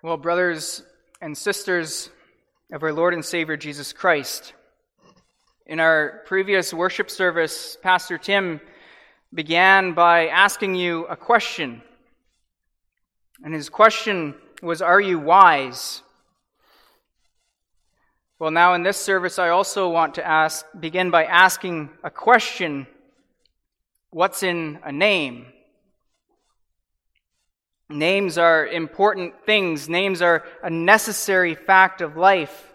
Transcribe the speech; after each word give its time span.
Well, 0.00 0.16
brothers 0.16 0.84
and 1.20 1.36
sisters 1.36 2.08
of 2.70 2.84
our 2.84 2.92
Lord 2.92 3.14
and 3.14 3.24
Savior 3.24 3.56
Jesus 3.56 3.92
Christ, 3.92 4.52
in 5.66 5.80
our 5.80 6.22
previous 6.24 6.72
worship 6.72 7.10
service, 7.10 7.76
Pastor 7.82 8.16
Tim 8.16 8.60
began 9.34 9.94
by 9.94 10.28
asking 10.28 10.76
you 10.76 11.04
a 11.06 11.16
question. 11.16 11.82
And 13.42 13.52
his 13.52 13.68
question 13.68 14.36
was, 14.62 14.82
Are 14.82 15.00
you 15.00 15.18
wise? 15.18 16.02
Well, 18.38 18.52
now 18.52 18.74
in 18.74 18.84
this 18.84 18.98
service, 18.98 19.36
I 19.36 19.48
also 19.48 19.88
want 19.88 20.14
to 20.14 20.24
ask, 20.24 20.64
begin 20.78 21.10
by 21.10 21.24
asking 21.24 21.90
a 22.04 22.10
question 22.10 22.86
What's 24.10 24.44
in 24.44 24.78
a 24.84 24.92
name? 24.92 25.46
Names 27.90 28.36
are 28.36 28.66
important 28.66 29.34
things. 29.46 29.88
Names 29.88 30.20
are 30.20 30.44
a 30.62 30.68
necessary 30.68 31.54
fact 31.54 32.00
of 32.00 32.16
life. 32.16 32.74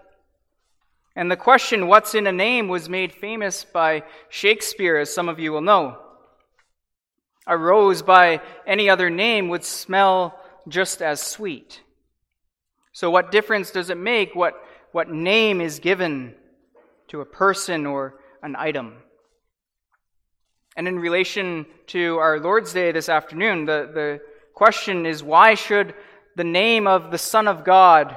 And 1.15 1.29
the 1.29 1.37
question, 1.37 1.87
what's 1.87 2.15
in 2.15 2.25
a 2.25 2.31
name, 2.31 2.67
was 2.67 2.89
made 2.89 3.13
famous 3.13 3.63
by 3.63 4.03
Shakespeare, 4.29 4.97
as 4.97 5.13
some 5.13 5.29
of 5.29 5.39
you 5.39 5.51
will 5.51 5.61
know. 5.61 5.99
A 7.45 7.55
rose 7.55 8.01
by 8.01 8.41
any 8.65 8.89
other 8.89 9.11
name 9.11 9.49
would 9.49 9.63
smell 9.63 10.39
just 10.67 11.01
as 11.01 11.21
sweet. 11.21 11.81
So, 12.93 13.11
what 13.11 13.31
difference 13.31 13.69
does 13.69 13.91
it 13.91 13.97
make 13.97 14.33
what, 14.33 14.55
what 14.91 15.09
name 15.09 15.61
is 15.61 15.79
given 15.79 16.33
to 17.09 17.21
a 17.21 17.25
person 17.25 17.85
or 17.85 18.15
an 18.41 18.55
item? 18.55 18.95
And 20.75 20.87
in 20.87 20.97
relation 20.97 21.67
to 21.87 22.17
our 22.17 22.39
Lord's 22.39 22.73
Day 22.73 22.91
this 22.91 23.09
afternoon, 23.09 23.65
the, 23.65 23.89
the 23.93 24.21
question 24.53 25.05
is 25.05 25.23
why 25.23 25.55
should 25.55 25.93
the 26.35 26.43
name 26.43 26.87
of 26.87 27.11
the 27.11 27.17
Son 27.17 27.47
of 27.47 27.63
God, 27.63 28.15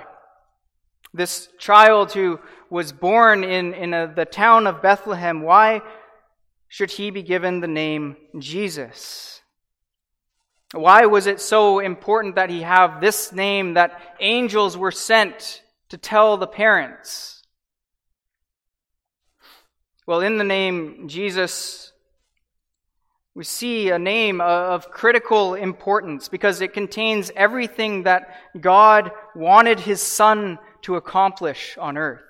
this 1.12 1.48
child 1.58 2.12
who 2.12 2.40
was 2.70 2.92
born 2.92 3.44
in, 3.44 3.74
in 3.74 3.94
a, 3.94 4.12
the 4.12 4.24
town 4.24 4.66
of 4.66 4.82
Bethlehem, 4.82 5.42
why 5.42 5.82
should 6.68 6.90
he 6.90 7.10
be 7.10 7.22
given 7.22 7.60
the 7.60 7.68
name 7.68 8.16
Jesus? 8.38 9.40
Why 10.72 11.06
was 11.06 11.26
it 11.26 11.40
so 11.40 11.78
important 11.78 12.34
that 12.34 12.50
he 12.50 12.62
have 12.62 13.00
this 13.00 13.32
name 13.32 13.74
that 13.74 14.16
angels 14.20 14.76
were 14.76 14.90
sent 14.90 15.62
to 15.90 15.96
tell 15.96 16.36
the 16.36 16.46
parents? 16.46 17.42
Well, 20.06 20.20
in 20.20 20.38
the 20.38 20.44
name 20.44 21.08
Jesus, 21.08 21.92
we 23.36 23.44
see 23.44 23.90
a 23.90 23.98
name 23.98 24.40
of 24.40 24.90
critical 24.90 25.52
importance 25.52 26.26
because 26.26 26.62
it 26.62 26.72
contains 26.72 27.30
everything 27.36 28.04
that 28.04 28.34
God 28.58 29.10
wanted 29.34 29.78
his 29.78 30.00
son 30.00 30.58
to 30.80 30.96
accomplish 30.96 31.76
on 31.76 31.98
earth. 31.98 32.22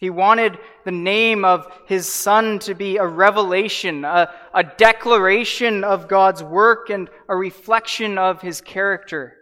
He 0.00 0.10
wanted 0.10 0.58
the 0.84 0.90
name 0.90 1.44
of 1.44 1.68
his 1.86 2.12
son 2.12 2.58
to 2.60 2.74
be 2.74 2.96
a 2.96 3.06
revelation, 3.06 4.04
a, 4.04 4.34
a 4.52 4.64
declaration 4.64 5.84
of 5.84 6.08
God's 6.08 6.42
work, 6.42 6.90
and 6.90 7.08
a 7.28 7.36
reflection 7.36 8.18
of 8.18 8.42
his 8.42 8.60
character. 8.60 9.32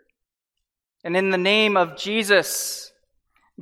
And 1.03 1.17
in 1.17 1.31
the 1.31 1.39
name 1.39 1.79
of 1.79 1.97
Jesus, 1.97 2.93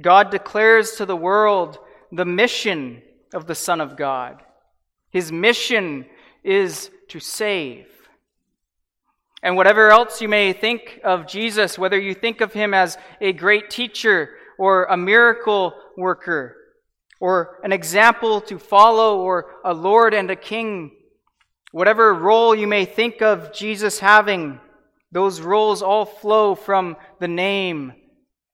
God 0.01 0.33
declares 0.33 0.97
to 0.97 1.07
the 1.07 1.15
world 1.15 1.79
the 2.11 2.25
mission 2.25 3.01
of 3.33 3.47
the 3.47 3.55
Son 3.55 3.81
of 3.81 3.97
God. 3.97 4.43
His 5.11 5.31
mission 5.31 6.07
is 6.45 6.91
to 7.09 7.19
save. 7.19 7.87
And 9.43 9.57
whatever 9.57 9.91
else 9.91 10.23
you 10.23 10.29
may 10.29 10.53
think 10.53 11.01
of 11.05 11.27
Jesus, 11.27 11.79
whether 11.79 11.99
you 11.99 12.15
think 12.15 12.41
of 12.41 12.53
him 12.53 12.73
as 12.73 12.97
a 13.21 13.33
great 13.33 13.69
teacher 13.69 14.31
or 14.59 14.85
a 14.85 14.97
miracle 14.97 15.75
worker 15.97 16.57
or 17.21 17.59
an 17.63 17.73
example 17.73 18.41
to 18.43 18.59
follow 18.59 19.19
or 19.19 19.57
a 19.65 19.75
Lord 19.75 20.15
and 20.15 20.31
a 20.31 20.37
King, 20.37 20.93
whatever 21.73 22.15
role 22.15 22.55
you 22.55 22.67
may 22.67 22.85
think 22.85 23.21
of 23.21 23.53
Jesus 23.53 23.99
having, 23.99 24.61
those 25.13 25.41
roles 25.41 25.83
all 25.83 26.07
flow 26.07 26.55
from 26.55 26.97
the 27.21 27.29
name 27.29 27.93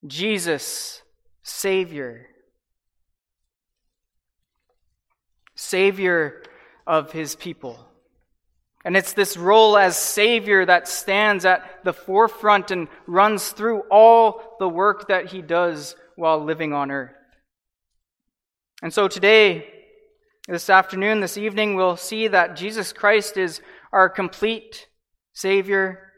Jesus, 0.07 1.03
Savior. 1.43 2.27
Savior 5.55 6.43
of 6.91 7.13
his 7.13 7.37
people. 7.37 7.79
And 8.85 8.97
it's 8.97 9.13
this 9.13 9.37
role 9.37 9.79
as 9.79 9.97
Savior 9.97 10.67
that 10.67 10.89
stands 10.89 11.45
at 11.45 11.85
the 11.85 11.93
forefront 11.93 12.73
and 12.73 12.89
runs 13.07 13.51
through 13.51 13.83
all 13.93 14.57
the 14.59 14.69
work 14.69 15.07
that 15.07 15.27
he 15.27 15.41
does 15.41 15.95
while 16.17 16.45
living 16.45 16.73
on 16.73 16.91
earth. 16.91 17.15
And 18.83 18.93
so 18.93 19.07
today, 19.07 19.69
this 20.49 20.69
afternoon, 20.69 21.21
this 21.21 21.39
evening, 21.39 21.77
we'll 21.77 21.97
see 21.97 22.27
that 22.27 22.57
Jesus 22.57 22.93
Christ 22.93 23.37
is 23.37 23.61
our 23.93 24.09
complete 24.09 24.89
Savior, 25.33 26.13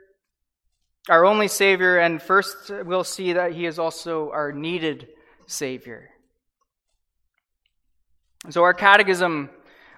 our 1.07 1.27
only 1.27 1.49
Savior, 1.49 1.99
and 1.99 2.23
first 2.23 2.71
we'll 2.87 3.05
see 3.05 3.35
that 3.35 3.53
he 3.53 3.67
is 3.67 3.79
also 3.79 4.31
our 4.31 4.53
needed 4.53 5.09
Savior. 5.47 6.09
So, 8.49 8.63
our 8.63 8.75
catechism 8.75 9.51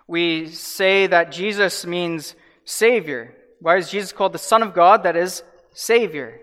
we 0.06 0.48
say 0.48 1.06
that 1.06 1.32
Jesus 1.32 1.86
means 1.86 2.34
Savior. 2.64 3.34
Why 3.60 3.76
is 3.76 3.90
Jesus 3.90 4.12
called 4.12 4.32
the 4.32 4.38
Son 4.38 4.62
of 4.62 4.74
God? 4.74 5.04
That 5.04 5.16
is 5.16 5.42
Savior. 5.72 6.40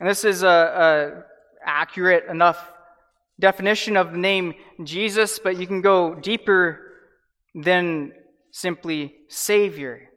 And 0.00 0.08
this 0.08 0.24
is 0.24 0.42
a, 0.42 0.48
a 0.48 1.22
accurate 1.64 2.24
enough 2.28 2.72
definition 3.38 3.96
of 3.96 4.12
the 4.12 4.18
name 4.18 4.54
Jesus, 4.82 5.38
but 5.38 5.56
you 5.56 5.66
can 5.66 5.80
go 5.80 6.14
deeper 6.14 6.80
than 7.54 8.12
simply 8.50 9.14
Savior. 9.28 10.08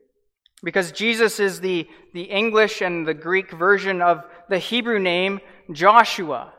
Because 0.64 0.92
Jesus 0.92 1.40
is 1.40 1.60
the, 1.60 1.88
the 2.14 2.24
English 2.24 2.82
and 2.82 3.08
the 3.08 3.14
Greek 3.14 3.52
version 3.52 4.02
of 4.02 4.24
the 4.50 4.58
Hebrew 4.58 5.00
name 5.00 5.40
Joshua. 5.72 6.54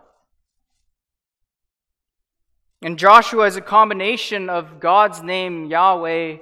And 2.83 2.99
Joshua 2.99 3.47
is 3.47 3.57
a 3.57 3.63
combination 3.63 4.51
of 4.51 4.81
God's 4.81 5.23
name, 5.23 5.67
Yahweh, 5.67 6.37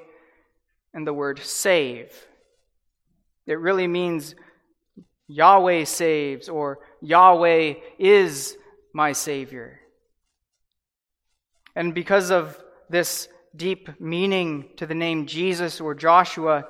and 0.93 1.07
the 1.07 1.13
word 1.13 1.39
save. 1.39 2.13
It 3.47 3.59
really 3.59 3.87
means 3.87 4.35
Yahweh 5.29 5.85
saves 5.85 6.49
or 6.49 6.81
Yahweh 7.01 7.75
is 7.99 8.57
my 8.93 9.13
Savior. 9.13 9.81
And 11.77 11.95
because 11.95 12.31
of 12.31 12.59
this 12.89 13.29
deep 13.57 14.01
meaning 14.01 14.69
to 14.77 14.87
the 14.87 14.95
name 14.95 15.27
Jesus 15.27 15.81
or 15.81 15.95
Joshua, 15.95 16.65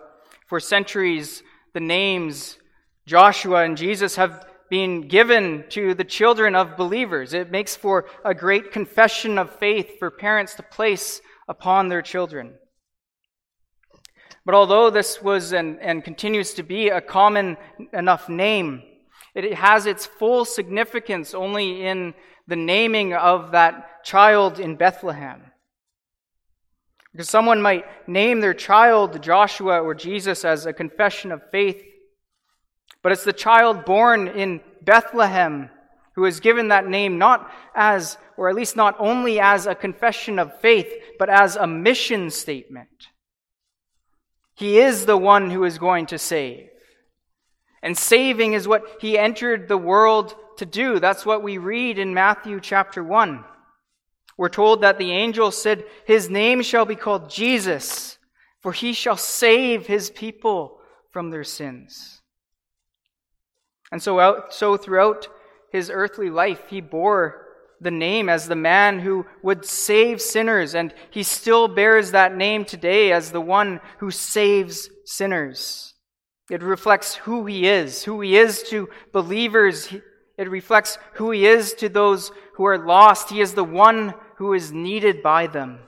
for 0.47 0.61
centuries 0.61 1.43
the 1.73 1.81
names 1.81 2.59
Joshua 3.07 3.65
and 3.65 3.77
Jesus 3.77 4.17
have 4.17 4.47
being 4.71 5.09
given 5.09 5.65
to 5.71 5.95
the 5.95 6.05
children 6.05 6.55
of 6.55 6.77
believers. 6.77 7.35
It 7.35 7.51
makes 7.51 7.77
for 7.77 8.07
a 8.25 8.35
great 8.35 8.73
confession 8.73 9.39
of 9.39 9.55
faith 9.57 9.99
for 9.99 10.11
parents 10.11 10.55
to 10.55 10.63
place 10.63 11.21
upon 11.49 11.89
their 11.89 12.03
children. 12.03 12.55
But 14.45 14.55
although 14.55 14.91
this 14.91 15.23
was 15.23 15.53
and, 15.53 15.81
and 15.81 16.05
continues 16.05 16.55
to 16.55 16.63
be 16.63 16.89
a 16.89 17.01
common 17.01 17.57
enough 17.93 18.29
name, 18.29 18.83
it 19.35 19.55
has 19.55 19.87
its 19.87 20.07
full 20.07 20.45
significance 20.45 21.35
only 21.35 21.85
in 21.87 22.15
the 22.47 22.57
naming 22.57 23.15
of 23.15 23.53
that 23.53 24.05
child 24.05 24.61
in 24.61 24.77
Bethlehem. 24.77 25.43
Because 27.13 27.29
someone 27.29 27.63
might 27.63 27.85
name 28.09 28.41
their 28.41 28.55
child 28.55 29.23
Joshua 29.23 29.81
or 29.81 29.95
Jesus 29.95 30.45
as 30.45 30.67
a 30.67 30.73
confession 30.73 31.33
of 31.33 31.49
faith 31.51 31.83
but 33.05 33.13
it's 33.13 33.25
the 33.25 33.35
child 33.35 33.85
born 33.85 34.29
in 34.29 34.63
Bethlehem 34.81 35.69
who 36.15 36.25
is 36.25 36.41
given 36.41 36.69
that 36.69 36.89
name 36.89 37.19
not 37.19 37.53
as, 37.75 38.17
or 38.39 38.49
at 38.49 38.55
least 38.55 38.77
not 38.77 38.97
only 38.99 39.39
as 39.39 39.67
a 39.67 39.75
confession 39.75 40.39
of 40.39 40.59
faith, 40.61 40.91
but 41.19 41.29
as 41.29 41.55
a 41.55 41.67
mission 41.67 42.31
statement. 42.31 43.09
He 44.55 44.79
is 44.79 45.05
the 45.05 45.19
one 45.19 45.51
who 45.51 45.65
is 45.65 45.77
going 45.77 46.07
to 46.07 46.19
save. 46.19 46.71
And 47.83 47.99
saving 47.99 48.55
is 48.55 48.67
what 48.67 48.85
he 49.01 49.19
entered 49.19 49.69
the 49.69 49.77
world 49.77 50.35
to 50.57 50.65
do. 50.65 50.99
That's 50.99 51.27
what 51.27 51.43
we 51.43 51.59
read 51.59 51.99
in 51.99 52.15
Matthew 52.15 52.59
chapter 52.59 53.05
1. 53.05 53.45
We're 54.39 54.49
told 54.49 54.81
that 54.81 54.97
the 54.97 55.13
angel 55.13 55.51
said, 55.51 55.85
His 56.07 56.31
name 56.31 56.63
shall 56.63 56.87
be 56.87 56.97
called 56.97 57.29
Jesus, 57.29 58.17
for 58.63 58.73
he 58.73 58.95
shall 58.95 59.19
save 59.19 59.87
his 59.87 60.09
people 60.09 60.79
from 61.11 61.29
their 61.29 61.45
sins. 61.45 62.23
And 63.95 64.03
so, 64.03 64.19
out, 64.19 64.53
so 64.53 64.77
throughout 64.77 65.29
his 65.71 65.89
earthly 65.89 66.29
life, 66.29 66.65
he 66.69 66.81
bore 66.81 67.47
the 67.81 67.93
name 67.93 68.29
as 68.29 68.49
the 68.49 68.57
man 68.57 68.99
who 68.99 69.25
would 69.41 69.65
save 69.65 70.21
sinners, 70.21 70.75
and 70.75 70.93
he 71.11 71.23
still 71.23 71.69
bears 71.69 72.11
that 72.11 72.37
name 72.37 72.65
today 72.65 73.13
as 73.13 73.31
the 73.31 73.41
one 73.41 73.81
who 74.01 74.11
saves 74.11 74.91
sinners. 75.05 75.95
It 76.51 76.63
reflects 76.63 77.15
who 77.15 77.47
he 77.47 77.69
is, 77.69 78.03
who 78.03 78.21
he 78.21 78.37
is 78.37 78.65
to 78.65 78.89
believers 79.13 79.95
it 80.37 80.51
reflects 80.51 80.99
who 81.15 81.31
He 81.31 81.47
is 81.47 81.75
to 81.75 81.89
those 81.89 82.33
who 82.55 82.65
are 82.65 82.79
lost. 82.79 83.31
He 83.31 83.41
is 83.41 83.55
the 83.55 83.65
one 83.65 84.15
who 84.37 84.53
is 84.53 84.73
needed 84.73 85.23
by 85.23 85.47
them. 85.47 85.79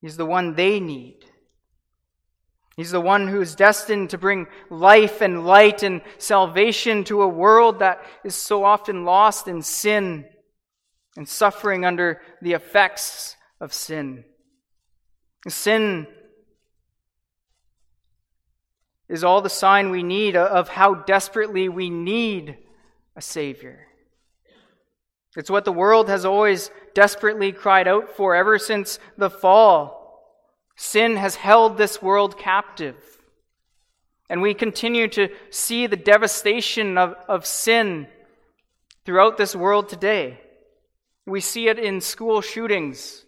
He's 0.00 0.16
the 0.16 0.26
one 0.26 0.54
they 0.54 0.80
need. 0.80 1.18
He's 2.80 2.92
the 2.92 2.98
one 2.98 3.28
who 3.28 3.42
is 3.42 3.54
destined 3.54 4.08
to 4.08 4.16
bring 4.16 4.46
life 4.70 5.20
and 5.20 5.44
light 5.44 5.82
and 5.82 6.00
salvation 6.16 7.04
to 7.04 7.20
a 7.20 7.28
world 7.28 7.80
that 7.80 8.02
is 8.24 8.34
so 8.34 8.64
often 8.64 9.04
lost 9.04 9.48
in 9.48 9.60
sin 9.60 10.24
and 11.14 11.28
suffering 11.28 11.84
under 11.84 12.22
the 12.40 12.54
effects 12.54 13.36
of 13.60 13.74
sin. 13.74 14.24
Sin 15.46 16.06
is 19.10 19.24
all 19.24 19.42
the 19.42 19.50
sign 19.50 19.90
we 19.90 20.02
need 20.02 20.34
of 20.34 20.70
how 20.70 20.94
desperately 20.94 21.68
we 21.68 21.90
need 21.90 22.56
a 23.14 23.20
Savior. 23.20 23.88
It's 25.36 25.50
what 25.50 25.66
the 25.66 25.70
world 25.70 26.08
has 26.08 26.24
always 26.24 26.70
desperately 26.94 27.52
cried 27.52 27.86
out 27.86 28.16
for 28.16 28.34
ever 28.34 28.58
since 28.58 28.98
the 29.18 29.28
fall. 29.28 29.99
Sin 30.82 31.16
has 31.16 31.34
held 31.34 31.76
this 31.76 32.00
world 32.00 32.38
captive. 32.38 32.96
And 34.30 34.40
we 34.40 34.54
continue 34.54 35.08
to 35.08 35.28
see 35.50 35.86
the 35.86 35.94
devastation 35.94 36.96
of, 36.96 37.16
of 37.28 37.44
sin 37.44 38.06
throughout 39.04 39.36
this 39.36 39.54
world 39.54 39.90
today. 39.90 40.40
We 41.26 41.42
see 41.42 41.68
it 41.68 41.78
in 41.78 42.00
school 42.00 42.40
shootings. 42.40 43.26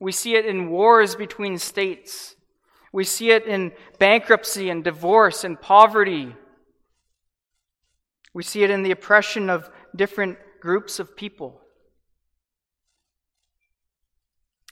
We 0.00 0.12
see 0.12 0.34
it 0.34 0.46
in 0.46 0.70
wars 0.70 1.14
between 1.14 1.58
states. 1.58 2.36
We 2.90 3.04
see 3.04 3.32
it 3.32 3.44
in 3.46 3.72
bankruptcy 3.98 4.70
and 4.70 4.82
divorce 4.82 5.44
and 5.44 5.60
poverty. 5.60 6.34
We 8.32 8.42
see 8.42 8.64
it 8.64 8.70
in 8.70 8.82
the 8.82 8.92
oppression 8.92 9.50
of 9.50 9.68
different 9.94 10.38
groups 10.58 10.98
of 10.98 11.14
people. 11.14 11.60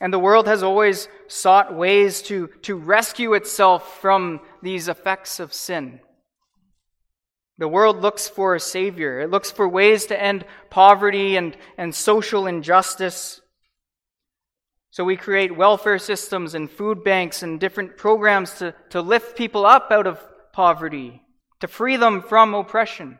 And 0.03 0.11
the 0.11 0.19
world 0.19 0.47
has 0.47 0.63
always 0.63 1.07
sought 1.29 1.73
ways 1.73 2.21
to, 2.23 2.47
to 2.63 2.75
rescue 2.75 3.35
itself 3.35 4.01
from 4.01 4.41
these 4.61 4.89
effects 4.89 5.39
of 5.39 5.53
sin. 5.53 6.01
The 7.57 7.69
world 7.69 8.01
looks 8.01 8.27
for 8.27 8.53
a 8.53 8.59
savior. 8.59 9.21
It 9.21 9.29
looks 9.29 9.49
for 9.49 9.65
ways 9.65 10.07
to 10.07 10.21
end 10.21 10.43
poverty 10.69 11.37
and, 11.37 11.55
and 11.77 11.95
social 11.95 12.47
injustice. 12.47 13.39
So 14.91 15.05
we 15.05 15.15
create 15.15 15.55
welfare 15.55 15.99
systems 15.99 16.53
and 16.53 16.69
food 16.69 17.05
banks 17.05 17.41
and 17.41 17.57
different 17.57 17.95
programs 17.95 18.55
to, 18.55 18.75
to 18.89 19.01
lift 19.01 19.37
people 19.37 19.65
up 19.65 19.87
out 19.89 20.05
of 20.05 20.19
poverty, 20.51 21.21
to 21.61 21.67
free 21.69 21.95
them 21.95 22.21
from 22.23 22.53
oppression. 22.53 23.19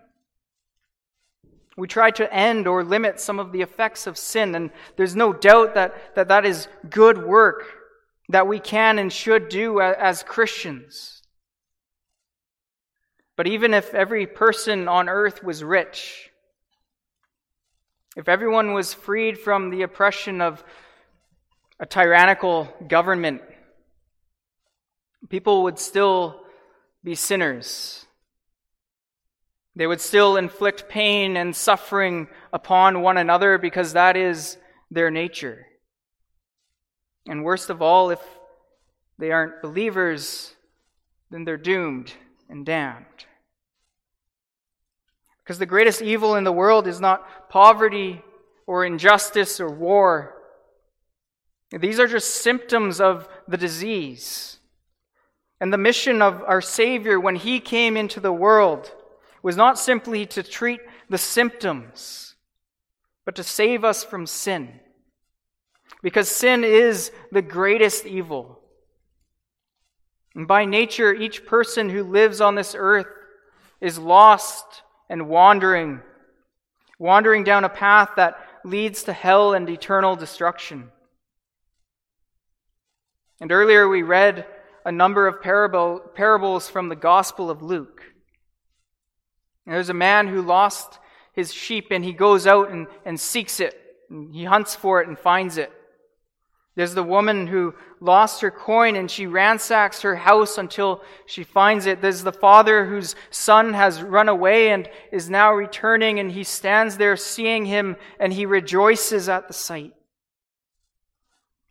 We 1.76 1.88
try 1.88 2.12
to 2.12 2.34
end 2.34 2.68
or 2.68 2.84
limit 2.84 3.20
some 3.20 3.40
of 3.40 3.52
the 3.52 3.62
effects 3.62 4.06
of 4.06 4.18
sin, 4.18 4.54
and 4.56 4.72
there's 4.96 5.16
no 5.16 5.34
doubt 5.34 5.74
that 5.74 6.16
that, 6.16 6.28
that 6.28 6.46
is 6.46 6.68
good 6.90 7.26
work 7.26 7.66
that 8.30 8.48
we 8.48 8.60
can 8.60 9.00
and 9.00 9.12
should 9.12 9.50
do 9.50 9.82
as 9.82 10.24
Christians. 10.24 11.22
But 13.36 13.48
even 13.48 13.74
if 13.74 13.94
every 13.94 14.28
person 14.28 14.88
on 14.88 15.10
earth 15.10 15.44
was 15.44 15.64
rich, 15.64 16.30
if 18.16 18.30
everyone 18.30 18.74
was 18.74 18.94
freed 18.94 19.40
from 19.40 19.72
the 19.72 19.82
oppression 19.82 20.40
of 20.40 20.64
a 21.80 21.86
tyrannical 21.86 22.72
government, 22.88 23.42
people 25.30 25.64
would 25.64 25.80
still 25.80 26.42
be 27.04 27.16
sinners. 27.16 28.06
They 29.76 29.88
would 29.88 30.02
still 30.02 30.38
inflict 30.38 30.88
pain 30.88 31.36
and 31.36 31.56
suffering 31.56 32.28
upon 32.52 33.02
one 33.02 33.18
another 33.18 33.58
because 33.58 33.94
that 33.94 34.16
is 34.16 34.58
their 34.92 35.10
nature. 35.10 35.66
And 37.28 37.44
worst 37.44 37.70
of 37.70 37.82
all, 37.82 38.12
if 38.12 38.20
they 39.18 39.32
aren't 39.32 39.62
believers, 39.62 40.54
then 41.32 41.44
they're 41.44 41.58
doomed 41.58 42.14
and 42.50 42.66
damned. 42.66 43.06
Because 45.44 45.58
the 45.58 45.66
greatest 45.66 46.02
evil 46.02 46.36
in 46.36 46.44
the 46.44 46.52
world 46.52 46.88
is 46.88 47.02
not 47.02 47.50
poverty 47.50 48.22
or 48.68 48.86
injustice 48.86 49.60
or 49.60 49.70
war. 49.70 50.36
These 51.72 52.00
are 52.00 52.08
just 52.08 52.42
symptoms 52.44 53.02
of 53.02 53.28
the 53.48 53.58
disease. 53.58 54.60
And 55.60 55.74
the 55.74 55.78
mission 55.78 56.22
of 56.22 56.44
our 56.44 56.62
Savior 56.62 57.20
when 57.20 57.36
He 57.36 57.60
came 57.60 57.98
into 57.98 58.20
the 58.20 58.32
world 58.32 58.92
was 59.44 59.58
not 59.58 59.78
simply 59.78 60.26
to 60.26 60.42
treat 60.42 60.80
the 61.10 61.18
symptoms, 61.18 62.36
but 63.26 63.36
to 63.36 63.44
save 63.44 63.84
us 63.84 64.04
from 64.04 64.26
sin. 64.26 64.80
Because 66.02 66.30
sin 66.30 66.64
is 66.64 67.12
the 67.32 67.42
greatest 67.42 68.06
evil. 68.06 68.60
And 70.34 70.48
by 70.48 70.66
nature, 70.66 71.14
each 71.14 71.46
person 71.46 71.90
who 71.90 72.04
lives 72.04 72.42
on 72.42 72.56
this 72.56 72.74
earth 72.78 73.08
is 73.80 74.00
lost 74.00 74.82
and 75.10 75.28
wandering, 75.28 76.02
wandering 76.98 77.44
down 77.44 77.66
a 77.66 77.70
path 77.70 78.12
that 78.16 78.38
leads 78.64 79.04
to 79.04 79.14
hell 79.14 79.54
and 79.54 79.70
eternal 79.70 80.16
destruction. 80.16 80.90
And 83.42 83.52
earlier 83.52 83.90
we 83.90 84.04
read 84.04 84.46
a 84.86 84.92
number 84.92 85.28
of 85.28 85.42
parable, 85.42 86.00
parables 86.16 86.70
from 86.70 86.88
the 86.88 86.96
Gospel 86.96 87.50
of 87.50 87.62
Luke. 87.62 88.13
There's 89.66 89.90
a 89.90 89.94
man 89.94 90.28
who 90.28 90.42
lost 90.42 91.00
his 91.34 91.54
sheep 91.54 91.88
and 91.92 92.04
he 92.04 92.14
goes 92.14 92.46
out 92.46 92.70
and, 92.72 92.88
and 93.06 93.20
seeks 93.20 93.60
it. 93.60 93.80
And 94.10 94.34
he 94.34 94.44
hunts 94.44 94.76
for 94.76 95.02
it 95.02 95.08
and 95.08 95.18
finds 95.18 95.58
it. 95.58 95.72
There's 96.76 96.96
the 96.96 97.04
woman 97.04 97.46
who 97.48 97.76
lost 98.00 98.42
her 98.42 98.50
coin 98.50 98.96
and 98.96 99.10
she 99.10 99.28
ransacks 99.28 100.02
her 100.02 100.16
house 100.16 100.58
until 100.58 101.04
she 101.28 101.44
finds 101.44 101.86
it. 101.86 102.02
There's 102.02 102.24
the 102.24 102.32
father 102.32 102.86
whose 102.86 103.16
son 103.30 103.74
has 103.74 104.02
run 104.02 104.28
away 104.28 104.72
and 104.72 104.90
is 105.12 105.30
now 105.30 105.54
returning 105.54 106.20
and 106.20 106.32
he 106.32 106.44
stands 106.44 106.98
there 106.98 107.16
seeing 107.16 107.66
him 107.66 107.96
and 108.20 108.34
he 108.34 108.46
rejoices 108.46 109.30
at 109.30 109.48
the 109.48 109.54
sight. 109.54 109.94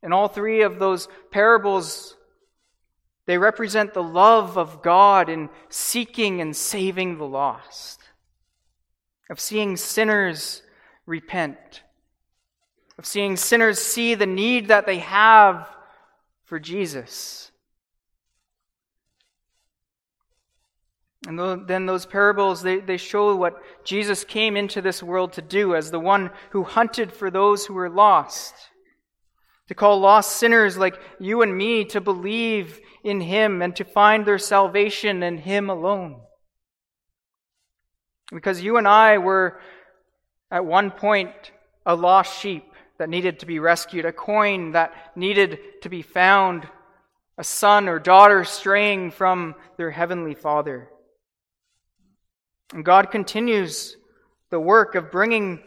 And 0.05 0.15
all 0.15 0.29
three 0.29 0.63
of 0.63 0.79
those 0.79 1.09
parables, 1.31 2.17
they 3.27 3.39
represent 3.39 3.95
the 3.95 4.03
love 4.03 4.59
of 4.59 4.83
God 4.83 5.29
in 5.29 5.49
seeking 5.69 6.41
and 6.41 6.55
saving 6.55 7.19
the 7.19 7.27
lost, 7.27 8.01
of 9.31 9.39
seeing 9.39 9.77
sinners 9.77 10.63
repent 11.07 11.83
of 12.99 13.07
seeing 13.07 13.37
sinners 13.37 13.81
see 13.81 14.15
the 14.15 14.27
need 14.27 14.69
that 14.69 14.87
they 14.87 14.99
have 14.99 15.69
for 16.45 16.61
Jesus. 16.61 17.51
And 21.27 21.69
then 21.69 21.87
those 21.87 22.05
parables, 22.05 22.63
they, 22.63 22.79
they 22.79 22.97
show 22.97 23.35
what 23.35 23.63
Jesus 23.85 24.25
came 24.25 24.57
into 24.57 24.81
this 24.81 25.03
world 25.03 25.33
to 25.33 25.43
do 25.43 25.75
as 25.75 25.91
the 25.91 26.01
one 26.01 26.31
who 26.51 26.65
hunted 26.65 27.13
for 27.13 27.31
those 27.31 27.67
who 27.67 27.75
were 27.75 27.91
lost. 27.91 28.55
To 29.69 29.75
call 29.75 30.01
lost 30.01 30.37
sinners 30.37 30.77
like 30.77 31.01
you 31.19 31.43
and 31.43 31.57
me 31.57 31.85
to 31.87 32.01
believe 32.01 32.81
in 33.05 33.21
Him 33.21 33.63
and 33.63 33.75
to 33.77 33.85
find 33.85 34.27
their 34.27 34.39
salvation 34.39 35.23
in 35.23 35.39
Him 35.39 35.71
alone. 35.71 36.21
Because 38.33 38.63
you 38.63 38.77
and 38.77 38.89
I 38.89 39.19
were 39.19 39.61
at 40.51 40.65
one 40.65 40.91
point 40.91 41.31
a 41.87 41.95
lost 41.95 42.41
sheep 42.41 42.65
that 42.99 43.09
needed 43.09 43.41
to 43.41 43.47
be 43.47 43.59
rescued, 43.59 44.05
a 44.05 44.13
coin 44.13 44.73
that 44.73 44.95
needed 45.17 45.59
to 45.83 45.89
be 45.89 46.03
found, 46.03 46.69
a 47.39 47.45
son 47.45 47.89
or 47.89 47.99
daughter 47.99 48.45
straying 48.45 49.11
from 49.11 49.55
their 49.77 49.91
heavenly 49.91 50.35
Father. 50.35 50.89
And 52.73 52.85
God 52.85 53.11
continues 53.11 53.97
the 54.51 54.61
work 54.61 54.95
of 54.95 55.11
bringing 55.11 55.63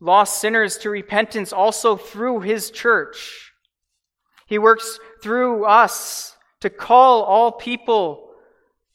lost 0.00 0.40
sinners 0.40 0.78
to 0.78 0.90
repentance 0.90 1.52
also 1.52 1.96
through 1.96 2.40
His 2.40 2.70
church. 2.70 3.52
He 4.46 4.58
works 4.58 4.98
through 5.22 5.64
us 5.64 6.36
to 6.60 6.70
call 6.70 7.22
all 7.22 7.52
people 7.52 8.30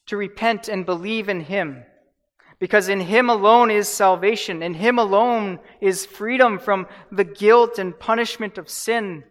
to 0.07 0.17
repent 0.17 0.67
and 0.67 0.85
believe 0.85 1.29
in 1.29 1.41
Him. 1.41 1.83
Because 2.59 2.89
in 2.89 3.01
Him 3.01 3.29
alone 3.29 3.69
is 3.69 3.87
salvation. 3.87 4.63
In 4.63 4.73
Him 4.73 4.97
alone 4.97 5.59
is 5.81 6.05
freedom 6.05 6.57
from 6.57 6.87
the 7.11 7.23
guilt 7.23 7.77
and 7.79 7.97
punishment 7.99 8.57
of 8.57 8.69
sin. 8.69 9.23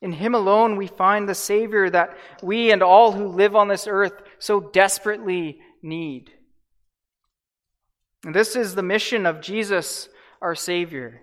In 0.00 0.12
Him 0.12 0.34
alone 0.34 0.76
we 0.76 0.86
find 0.86 1.28
the 1.28 1.34
Savior 1.34 1.90
that 1.90 2.16
we 2.42 2.70
and 2.70 2.82
all 2.82 3.12
who 3.12 3.26
live 3.26 3.56
on 3.56 3.68
this 3.68 3.86
earth 3.86 4.22
so 4.38 4.60
desperately 4.60 5.58
need. 5.82 6.30
And 8.24 8.34
this 8.34 8.56
is 8.56 8.74
the 8.74 8.82
mission 8.82 9.26
of 9.26 9.40
Jesus, 9.40 10.08
our 10.44 10.54
Savior. 10.54 11.22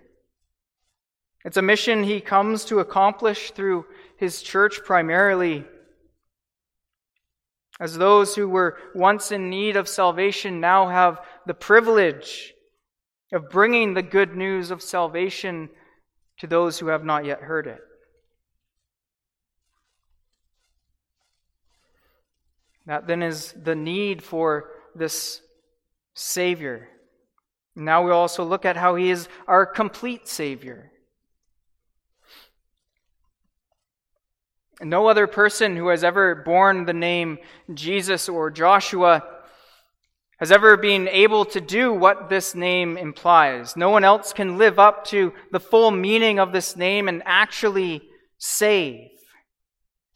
It's 1.44 1.56
a 1.56 1.62
mission 1.62 2.02
He 2.02 2.20
comes 2.20 2.64
to 2.66 2.80
accomplish 2.80 3.52
through 3.52 3.86
His 4.16 4.42
church 4.42 4.80
primarily 4.84 5.64
as 7.78 7.96
those 7.96 8.34
who 8.34 8.48
were 8.48 8.78
once 8.96 9.30
in 9.30 9.48
need 9.48 9.76
of 9.76 9.88
salvation 9.88 10.60
now 10.60 10.88
have 10.88 11.20
the 11.46 11.54
privilege 11.54 12.52
of 13.32 13.48
bringing 13.48 13.94
the 13.94 14.02
good 14.02 14.34
news 14.36 14.72
of 14.72 14.82
salvation 14.82 15.70
to 16.38 16.48
those 16.48 16.80
who 16.80 16.88
have 16.88 17.04
not 17.04 17.24
yet 17.24 17.40
heard 17.40 17.68
it. 17.68 17.80
That 22.86 23.06
then 23.06 23.22
is 23.22 23.52
the 23.52 23.76
need 23.76 24.20
for 24.20 24.70
this 24.96 25.40
Savior. 26.14 26.88
Now 27.74 28.04
we 28.04 28.10
also 28.10 28.44
look 28.44 28.64
at 28.64 28.76
how 28.76 28.96
He 28.96 29.10
is 29.10 29.28
our 29.46 29.64
complete 29.64 30.28
Savior. 30.28 30.92
No 34.80 35.06
other 35.06 35.26
person 35.26 35.76
who 35.76 35.88
has 35.88 36.02
ever 36.02 36.34
borne 36.34 36.86
the 36.86 36.92
name 36.92 37.38
Jesus 37.72 38.28
or 38.28 38.50
Joshua 38.50 39.22
has 40.38 40.50
ever 40.50 40.76
been 40.76 41.06
able 41.06 41.44
to 41.44 41.60
do 41.60 41.92
what 41.92 42.28
this 42.28 42.52
name 42.52 42.96
implies. 42.96 43.76
No 43.76 43.90
one 43.90 44.02
else 44.02 44.32
can 44.32 44.58
live 44.58 44.80
up 44.80 45.04
to 45.06 45.32
the 45.52 45.60
full 45.60 45.92
meaning 45.92 46.40
of 46.40 46.52
this 46.52 46.76
name 46.76 47.06
and 47.06 47.22
actually 47.24 48.02
save. 48.38 49.10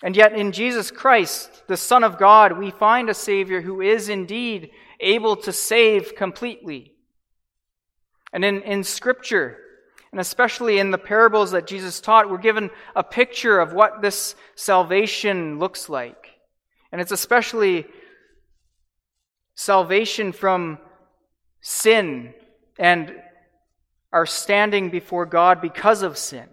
And 0.03 0.17
yet, 0.17 0.33
in 0.33 0.51
Jesus 0.51 0.91
Christ, 0.91 1.63
the 1.69 1.77
Son 1.77 2.03
of 2.03 2.19
God, 2.19 2.59
we 2.59 2.73
find 2.73 3.09
a 3.09 3.15
Savior 3.15 3.61
who 3.61 3.81
is 3.81 4.09
indeed 4.09 4.71
able 4.99 5.37
to 5.37 5.53
save 5.53 6.17
completely. 6.17 6.96
And 8.37 8.45
in, 8.45 8.61
in 8.65 8.85
Scripture, 8.85 9.57
and 10.13 10.21
especially 10.21 10.79
in 10.79 10.91
the 10.91 10.99
parables 10.99 11.53
that 11.53 11.67
Jesus 11.67 12.03
taught, 12.03 12.29
we're 12.29 12.37
given 12.37 12.69
a 12.95 13.03
picture 13.03 13.59
of 13.59 13.73
what 13.73 14.03
this 14.03 14.35
salvation 14.55 15.59
looks 15.59 15.89
like. 15.89 16.33
And 16.93 17.01
it's 17.01 17.13
especially 17.13 17.87
salvation 19.55 20.33
from 20.33 20.77
sin 21.63 22.35
and 22.79 23.15
our 24.13 24.27
standing 24.27 24.91
before 24.91 25.25
God 25.25 25.63
because 25.63 26.03
of 26.03 26.19
sin. 26.19 26.47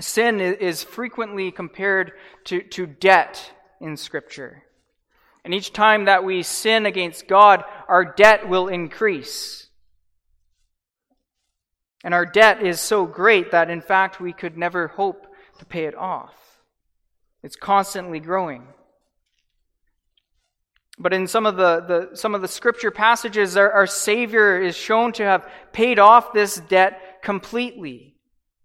Sin 0.00 0.40
is 0.40 0.82
frequently 0.82 1.50
compared 1.50 2.12
to, 2.44 2.62
to 2.62 2.86
debt 2.86 3.52
in 3.82 3.98
Scripture. 3.98 4.62
And 5.44 5.54
each 5.54 5.72
time 5.72 6.04
that 6.06 6.24
we 6.24 6.42
sin 6.42 6.86
against 6.86 7.28
God, 7.28 7.64
our 7.88 8.04
debt 8.04 8.48
will 8.48 8.68
increase. 8.68 9.68
And 12.04 12.14
our 12.14 12.26
debt 12.26 12.62
is 12.62 12.80
so 12.80 13.06
great 13.06 13.50
that, 13.50 13.70
in 13.70 13.80
fact, 13.80 14.20
we 14.20 14.32
could 14.32 14.56
never 14.56 14.88
hope 14.88 15.26
to 15.58 15.64
pay 15.64 15.84
it 15.84 15.94
off. 15.94 16.34
It's 17.42 17.56
constantly 17.56 18.20
growing. 18.20 18.68
But 20.98 21.12
in 21.12 21.26
some 21.28 21.46
of 21.46 21.56
the, 21.56 21.80
the, 21.80 22.16
some 22.16 22.34
of 22.34 22.42
the 22.42 22.48
scripture 22.48 22.90
passages, 22.90 23.56
our, 23.56 23.70
our 23.70 23.86
Savior 23.86 24.60
is 24.60 24.76
shown 24.76 25.12
to 25.14 25.22
have 25.22 25.48
paid 25.72 25.98
off 25.98 26.32
this 26.32 26.56
debt 26.56 27.22
completely. 27.22 28.16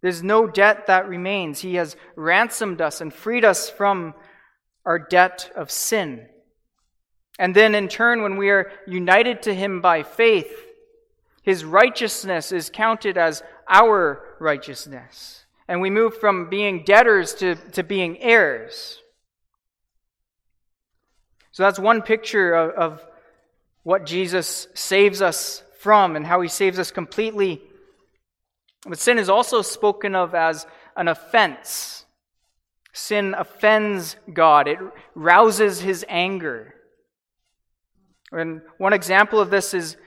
There's 0.02 0.24
no 0.24 0.48
debt 0.48 0.88
that 0.88 1.08
remains. 1.08 1.60
He 1.60 1.76
has 1.76 1.96
ransomed 2.16 2.82
us 2.82 3.02
and 3.02 3.14
freed 3.14 3.46
us 3.46 3.70
from 3.70 4.16
our 4.86 5.00
debt 5.00 5.52
of 5.56 5.72
sin. 5.72 6.28
And 7.40 7.56
then, 7.56 7.76
in 7.76 7.88
turn, 7.88 8.22
when 8.22 8.38
we 8.38 8.50
are 8.50 8.72
united 8.86 9.42
to 9.44 9.54
Him 9.54 9.82
by 9.82 10.04
faith, 10.04 10.54
His 11.42 11.66
righteousness 11.66 12.52
is 12.52 12.70
counted 12.70 13.18
as 13.18 13.44
our 13.68 14.24
righteousness. 14.40 15.46
And 15.68 15.82
we 15.82 15.90
move 15.90 16.18
from 16.18 16.50
being 16.50 16.84
debtors 16.84 17.34
to, 17.36 17.56
to 17.72 17.84
being 17.84 18.20
heirs. 18.22 19.00
So 21.52 21.64
that's 21.64 21.80
one 21.80 22.02
picture 22.02 22.54
of, 22.54 22.72
of 22.72 23.06
what 23.84 24.06
Jesus 24.06 24.68
saves 24.74 25.22
us 25.22 25.64
from 25.80 26.16
and 26.16 26.26
how 26.26 26.42
he 26.42 26.48
saves 26.48 26.80
us 26.80 26.92
completely. 26.92 27.62
But 28.88 29.00
sin 29.00 29.20
is 29.20 29.30
also 29.30 29.62
spoken 29.62 30.16
of 30.16 30.34
as 30.34 30.66
an 30.96 31.08
offense. 31.08 32.06
Sin 32.92 33.36
offends 33.38 34.16
God, 34.32 34.68
it 34.68 34.80
rouses 35.16 35.82
his 35.82 36.06
anger. 36.08 36.74
And 38.34 38.62
one 38.78 38.94
example 38.94 39.40
of 39.40 39.50
this 39.50 39.74
is 39.74 39.98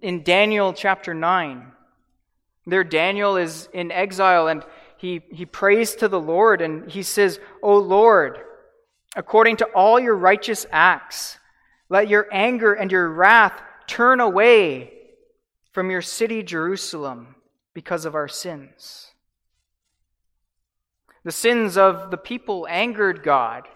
in 0.00 0.22
Daniel 0.22 0.72
chapter 0.72 1.14
9. 1.14 1.72
There, 2.66 2.84
Daniel 2.84 3.36
is 3.36 3.68
in 3.72 3.92
exile 3.92 4.48
and 4.48 4.64
he, 4.96 5.22
he 5.30 5.44
prays 5.44 5.94
to 5.96 6.08
the 6.08 6.20
Lord 6.20 6.62
and 6.62 6.90
he 6.90 7.02
says, 7.02 7.38
O 7.62 7.76
Lord, 7.76 8.38
according 9.16 9.58
to 9.58 9.66
all 9.66 10.00
your 10.00 10.14
righteous 10.14 10.66
acts. 10.72 11.38
Let 11.88 12.08
your 12.08 12.26
anger 12.32 12.72
and 12.72 12.90
your 12.90 13.08
wrath 13.08 13.60
turn 13.86 14.20
away 14.20 14.92
from 15.72 15.90
your 15.90 16.02
city, 16.02 16.42
Jerusalem, 16.42 17.34
because 17.74 18.04
of 18.04 18.14
our 18.14 18.28
sins. 18.28 19.10
The 21.24 21.32
sins 21.32 21.76
of 21.76 22.10
the 22.10 22.16
people 22.16 22.66
angered 22.68 23.22
God. 23.22 23.68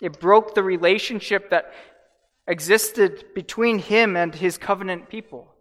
It 0.00 0.20
broke 0.20 0.54
the 0.54 0.62
relationship 0.62 1.50
that 1.50 1.72
existed 2.48 3.26
between 3.34 3.78
him 3.78 4.16
and 4.16 4.34
his 4.34 4.58
covenant 4.58 5.08
people. 5.08 5.54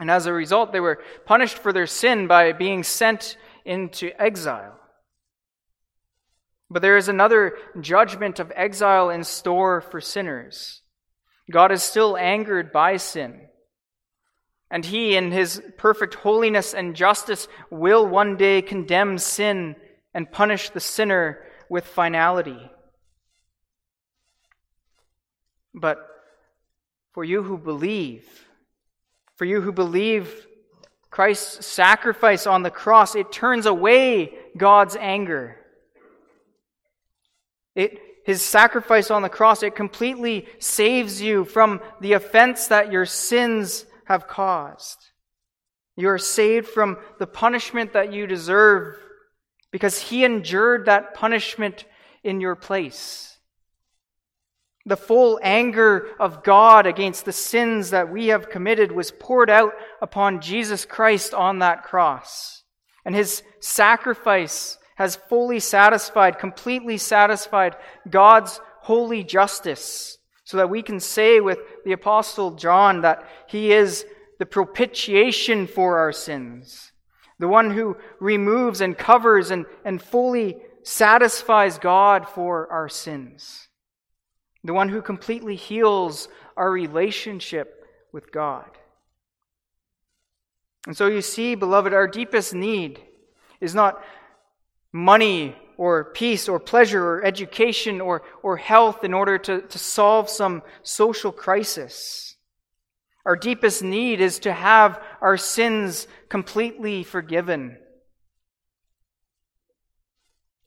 And 0.00 0.10
as 0.10 0.26
a 0.26 0.32
result, 0.32 0.72
they 0.72 0.80
were 0.80 1.02
punished 1.26 1.58
for 1.58 1.72
their 1.72 1.86
sin 1.86 2.26
by 2.26 2.52
being 2.52 2.82
sent 2.82 3.36
into 3.64 4.10
exile. 4.20 4.80
But 6.70 6.80
there 6.80 6.96
is 6.96 7.08
another 7.08 7.58
judgment 7.80 8.40
of 8.40 8.50
exile 8.56 9.10
in 9.10 9.24
store 9.24 9.82
for 9.82 10.00
sinners. 10.00 10.80
God 11.50 11.70
is 11.70 11.82
still 11.82 12.16
angered 12.16 12.72
by 12.72 12.96
sin. 12.96 13.48
And 14.70 14.86
he, 14.86 15.14
in 15.14 15.32
his 15.32 15.62
perfect 15.76 16.14
holiness 16.14 16.72
and 16.72 16.96
justice, 16.96 17.46
will 17.70 18.06
one 18.06 18.38
day 18.38 18.62
condemn 18.62 19.18
sin 19.18 19.76
and 20.14 20.32
punish 20.32 20.70
the 20.70 20.80
sinner 20.80 21.44
with 21.68 21.86
finality. 21.86 22.70
But 25.74 26.06
for 27.12 27.24
you 27.24 27.42
who 27.42 27.58
believe, 27.58 28.26
for 29.36 29.44
you 29.44 29.60
who 29.60 29.72
believe 29.72 30.46
Christ's 31.10 31.66
sacrifice 31.66 32.46
on 32.46 32.62
the 32.62 32.70
cross, 32.70 33.14
it 33.14 33.32
turns 33.32 33.66
away 33.66 34.34
God's 34.56 34.96
anger. 34.96 35.56
It, 37.74 37.98
his 38.24 38.42
sacrifice 38.42 39.10
on 39.10 39.22
the 39.22 39.28
cross, 39.28 39.62
it 39.62 39.74
completely 39.74 40.46
saves 40.58 41.20
you 41.20 41.44
from 41.44 41.80
the 42.00 42.12
offense 42.12 42.68
that 42.68 42.92
your 42.92 43.06
sins 43.06 43.84
have 44.04 44.28
caused. 44.28 44.98
You 45.96 46.08
are 46.08 46.18
saved 46.18 46.68
from 46.68 46.98
the 47.18 47.26
punishment 47.26 47.92
that 47.92 48.12
you 48.12 48.26
deserve 48.26 48.96
because 49.70 49.98
he 49.98 50.24
endured 50.24 50.86
that 50.86 51.14
punishment 51.14 51.84
in 52.22 52.40
your 52.40 52.54
place. 52.54 53.31
The 54.84 54.96
full 54.96 55.38
anger 55.42 56.08
of 56.18 56.42
God 56.42 56.86
against 56.86 57.24
the 57.24 57.32
sins 57.32 57.90
that 57.90 58.10
we 58.10 58.28
have 58.28 58.50
committed 58.50 58.90
was 58.90 59.12
poured 59.12 59.48
out 59.48 59.72
upon 60.00 60.40
Jesus 60.40 60.84
Christ 60.84 61.32
on 61.34 61.60
that 61.60 61.84
cross. 61.84 62.64
And 63.04 63.14
his 63.14 63.42
sacrifice 63.60 64.78
has 64.96 65.16
fully 65.16 65.60
satisfied, 65.60 66.38
completely 66.38 66.98
satisfied 66.98 67.76
God's 68.08 68.60
holy 68.80 69.22
justice, 69.22 70.18
so 70.44 70.56
that 70.56 70.70
we 70.70 70.82
can 70.82 71.00
say 71.00 71.40
with 71.40 71.58
the 71.84 71.92
Apostle 71.92 72.52
John 72.52 73.02
that 73.02 73.24
he 73.46 73.72
is 73.72 74.04
the 74.38 74.46
propitiation 74.46 75.68
for 75.68 75.98
our 75.98 76.12
sins, 76.12 76.92
the 77.38 77.48
one 77.48 77.70
who 77.70 77.96
removes 78.18 78.80
and 78.80 78.98
covers 78.98 79.50
and, 79.50 79.66
and 79.84 80.02
fully 80.02 80.56
satisfies 80.82 81.78
God 81.78 82.28
for 82.28 82.70
our 82.72 82.88
sins, 82.88 83.68
the 84.64 84.72
one 84.72 84.88
who 84.88 85.02
completely 85.02 85.56
heals 85.56 86.28
our 86.56 86.70
relationship 86.70 87.86
with 88.12 88.30
God. 88.30 88.70
And 90.86 90.96
so 90.96 91.06
you 91.06 91.22
see, 91.22 91.54
beloved, 91.54 91.92
our 91.92 92.08
deepest 92.08 92.54
need 92.54 93.00
is 93.60 93.74
not 93.74 94.02
money 94.92 95.56
or 95.76 96.04
peace 96.04 96.48
or 96.48 96.60
pleasure 96.60 97.04
or 97.04 97.24
education 97.24 98.00
or, 98.00 98.22
or 98.42 98.56
health 98.56 99.04
in 99.04 99.14
order 99.14 99.38
to, 99.38 99.62
to 99.62 99.78
solve 99.78 100.28
some 100.28 100.62
social 100.82 101.32
crisis. 101.32 102.36
Our 103.24 103.36
deepest 103.36 103.82
need 103.82 104.20
is 104.20 104.40
to 104.40 104.52
have 104.52 105.00
our 105.20 105.36
sins 105.36 106.08
completely 106.28 107.04
forgiven. 107.04 107.78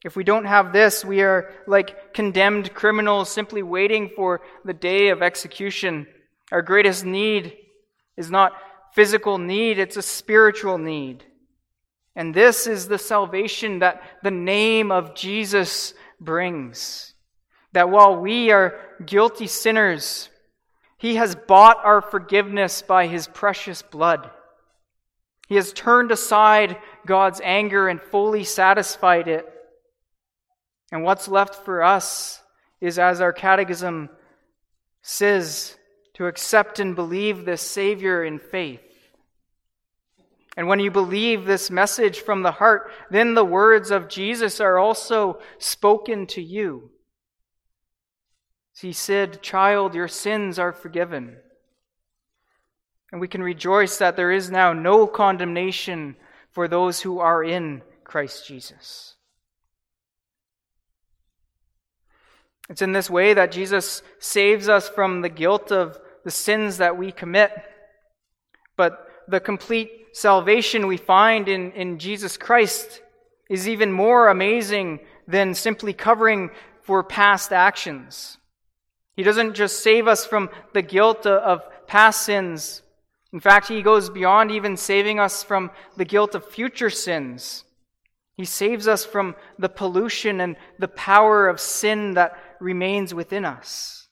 If 0.06 0.14
we 0.14 0.22
don't 0.22 0.44
have 0.44 0.72
this, 0.72 1.04
we 1.04 1.22
are 1.22 1.50
like 1.66 2.14
condemned 2.14 2.72
criminals 2.72 3.28
simply 3.28 3.64
waiting 3.64 4.08
for 4.14 4.40
the 4.64 4.72
day 4.72 5.08
of 5.08 5.20
execution. 5.20 6.06
Our 6.52 6.62
greatest 6.62 7.04
need 7.04 7.56
is 8.16 8.30
not 8.30 8.52
physical 8.92 9.36
need, 9.36 9.80
it's 9.80 9.96
a 9.96 10.02
spiritual 10.02 10.78
need. 10.78 11.24
And 12.14 12.32
this 12.32 12.68
is 12.68 12.86
the 12.86 12.98
salvation 12.98 13.80
that 13.80 14.00
the 14.22 14.30
name 14.30 14.92
of 14.92 15.16
Jesus 15.16 15.92
brings. 16.20 17.12
That 17.72 17.90
while 17.90 18.16
we 18.16 18.52
are 18.52 18.78
guilty 19.04 19.48
sinners, 19.48 20.28
He 20.98 21.16
has 21.16 21.34
bought 21.34 21.84
our 21.84 22.00
forgiveness 22.00 22.80
by 22.80 23.08
his 23.08 23.26
precious 23.26 23.82
blood. 23.82 24.30
He 25.48 25.56
has 25.56 25.72
turned 25.72 26.12
aside 26.12 26.76
God's 27.06 27.40
anger 27.42 27.88
and 27.88 28.00
fully 28.00 28.44
satisfied 28.44 29.26
it. 29.26 29.52
And 30.92 31.02
what's 31.02 31.28
left 31.28 31.64
for 31.64 31.82
us 31.82 32.42
is, 32.80 32.98
as 32.98 33.20
our 33.20 33.32
catechism 33.32 34.08
says, 35.02 35.76
to 36.14 36.26
accept 36.26 36.78
and 36.78 36.94
believe 36.94 37.44
this 37.44 37.62
Savior 37.62 38.24
in 38.24 38.38
faith. 38.38 38.80
And 40.56 40.68
when 40.68 40.80
you 40.80 40.90
believe 40.90 41.44
this 41.44 41.70
message 41.70 42.20
from 42.20 42.42
the 42.42 42.52
heart, 42.52 42.90
then 43.10 43.34
the 43.34 43.44
words 43.44 43.90
of 43.90 44.08
Jesus 44.08 44.60
are 44.60 44.78
also 44.78 45.38
spoken 45.58 46.26
to 46.28 46.42
you. 46.42 46.90
He 48.80 48.92
said, 48.92 49.42
Child, 49.42 49.94
your 49.94 50.08
sins 50.08 50.58
are 50.58 50.72
forgiven. 50.72 51.36
And 53.12 53.20
we 53.20 53.28
can 53.28 53.42
rejoice 53.42 53.98
that 53.98 54.16
there 54.16 54.32
is 54.32 54.50
now 54.50 54.72
no 54.72 55.06
condemnation 55.06 56.16
for 56.50 56.68
those 56.68 57.02
who 57.02 57.18
are 57.18 57.44
in 57.44 57.82
Christ 58.04 58.46
Jesus. 58.46 59.15
It's 62.68 62.82
in 62.82 62.92
this 62.92 63.08
way 63.08 63.34
that 63.34 63.52
Jesus 63.52 64.02
saves 64.18 64.68
us 64.68 64.88
from 64.88 65.20
the 65.20 65.28
guilt 65.28 65.70
of 65.70 65.98
the 66.24 66.30
sins 66.30 66.78
that 66.78 66.98
we 66.98 67.12
commit. 67.12 67.52
But 68.76 69.06
the 69.28 69.40
complete 69.40 69.90
salvation 70.12 70.86
we 70.86 70.96
find 70.96 71.48
in, 71.48 71.72
in 71.72 71.98
Jesus 71.98 72.36
Christ 72.36 73.02
is 73.48 73.68
even 73.68 73.92
more 73.92 74.28
amazing 74.28 75.00
than 75.28 75.54
simply 75.54 75.92
covering 75.92 76.50
for 76.82 77.02
past 77.02 77.52
actions. 77.52 78.38
He 79.14 79.22
doesn't 79.22 79.54
just 79.54 79.82
save 79.82 80.08
us 80.08 80.26
from 80.26 80.50
the 80.72 80.82
guilt 80.82 81.26
of 81.26 81.62
past 81.86 82.22
sins. 82.22 82.82
In 83.32 83.40
fact, 83.40 83.68
he 83.68 83.82
goes 83.82 84.10
beyond 84.10 84.50
even 84.50 84.76
saving 84.76 85.18
us 85.20 85.42
from 85.42 85.70
the 85.96 86.04
guilt 86.04 86.34
of 86.34 86.44
future 86.44 86.90
sins. 86.90 87.64
He 88.36 88.44
saves 88.44 88.86
us 88.86 89.04
from 89.04 89.34
the 89.58 89.68
pollution 89.68 90.40
and 90.40 90.56
the 90.78 90.88
power 90.88 91.48
of 91.48 91.60
sin 91.60 92.14
that 92.14 92.38
remains 92.60 93.14
within 93.14 93.44
us. 93.44 94.08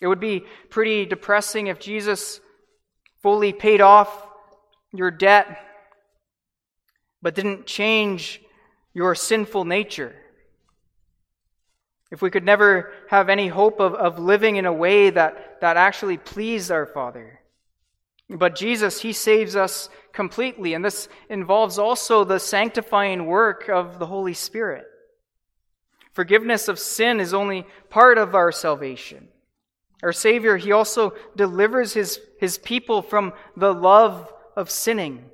It 0.00 0.06
would 0.06 0.20
be 0.20 0.44
pretty 0.70 1.06
depressing 1.06 1.68
if 1.68 1.80
Jesus 1.80 2.40
fully 3.22 3.52
paid 3.52 3.80
off 3.80 4.26
your 4.92 5.10
debt 5.10 5.62
but 7.22 7.34
didn't 7.34 7.66
change 7.66 8.40
your 8.94 9.14
sinful 9.14 9.64
nature. 9.64 10.14
If 12.12 12.22
we 12.22 12.30
could 12.30 12.44
never 12.44 12.92
have 13.10 13.28
any 13.28 13.48
hope 13.48 13.80
of, 13.80 13.94
of 13.94 14.18
living 14.18 14.56
in 14.56 14.64
a 14.64 14.72
way 14.72 15.10
that, 15.10 15.60
that 15.60 15.76
actually 15.76 16.18
pleased 16.18 16.70
our 16.70 16.86
Father. 16.86 17.40
But 18.28 18.54
Jesus, 18.54 19.00
He 19.00 19.12
saves 19.12 19.56
us 19.56 19.88
completely, 20.12 20.74
and 20.74 20.84
this 20.84 21.08
involves 21.28 21.78
also 21.78 22.22
the 22.22 22.38
sanctifying 22.38 23.26
work 23.26 23.68
of 23.68 23.98
the 23.98 24.06
Holy 24.06 24.34
Spirit. 24.34 24.84
Forgiveness 26.16 26.68
of 26.68 26.78
sin 26.78 27.20
is 27.20 27.34
only 27.34 27.66
part 27.90 28.16
of 28.16 28.34
our 28.34 28.50
salvation. 28.50 29.28
Our 30.02 30.14
Savior, 30.14 30.56
He 30.56 30.72
also 30.72 31.12
delivers 31.36 31.92
His, 31.92 32.18
his 32.40 32.56
people 32.56 33.02
from 33.02 33.34
the 33.54 33.74
love 33.74 34.32
of 34.56 34.70
sinning. 34.70 35.26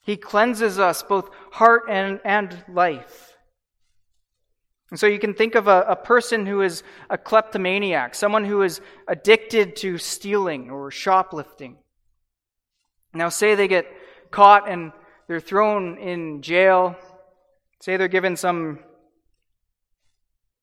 He 0.00 0.16
cleanses 0.16 0.78
us, 0.78 1.02
both 1.02 1.28
heart 1.50 1.86
and, 1.88 2.20
and 2.24 2.64
life. 2.72 3.36
And 4.92 5.00
so 5.00 5.08
you 5.08 5.18
can 5.18 5.34
think 5.34 5.56
of 5.56 5.66
a, 5.66 5.82
a 5.88 5.96
person 5.96 6.46
who 6.46 6.62
is 6.62 6.84
a 7.10 7.18
kleptomaniac, 7.18 8.14
someone 8.14 8.44
who 8.44 8.62
is 8.62 8.80
addicted 9.08 9.74
to 9.78 9.98
stealing 9.98 10.70
or 10.70 10.92
shoplifting. 10.92 11.78
Now, 13.12 13.28
say 13.28 13.56
they 13.56 13.66
get 13.66 13.88
caught 14.30 14.70
and 14.70 14.92
they're 15.26 15.40
thrown 15.40 15.98
in 15.98 16.42
jail. 16.42 16.94
Say 17.80 17.96
they're 17.96 18.06
given 18.06 18.36
some 18.36 18.78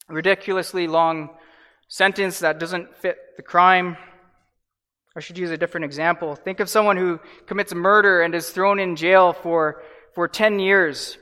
ridiculously 0.07 0.87
long 0.87 1.29
sentence 1.87 2.39
that 2.39 2.59
doesn't 2.59 2.95
fit 2.97 3.17
the 3.37 3.43
crime. 3.43 3.97
I 5.15 5.19
should 5.19 5.37
use 5.37 5.51
a 5.51 5.57
different 5.57 5.85
example. 5.85 6.35
Think 6.35 6.59
of 6.59 6.69
someone 6.69 6.97
who 6.97 7.19
commits 7.45 7.73
murder 7.73 8.21
and 8.21 8.35
is 8.35 8.49
thrown 8.49 8.79
in 8.79 8.95
jail 8.95 9.33
for, 9.33 9.81
for 10.13 10.27
10 10.27 10.59
years. 10.59 11.17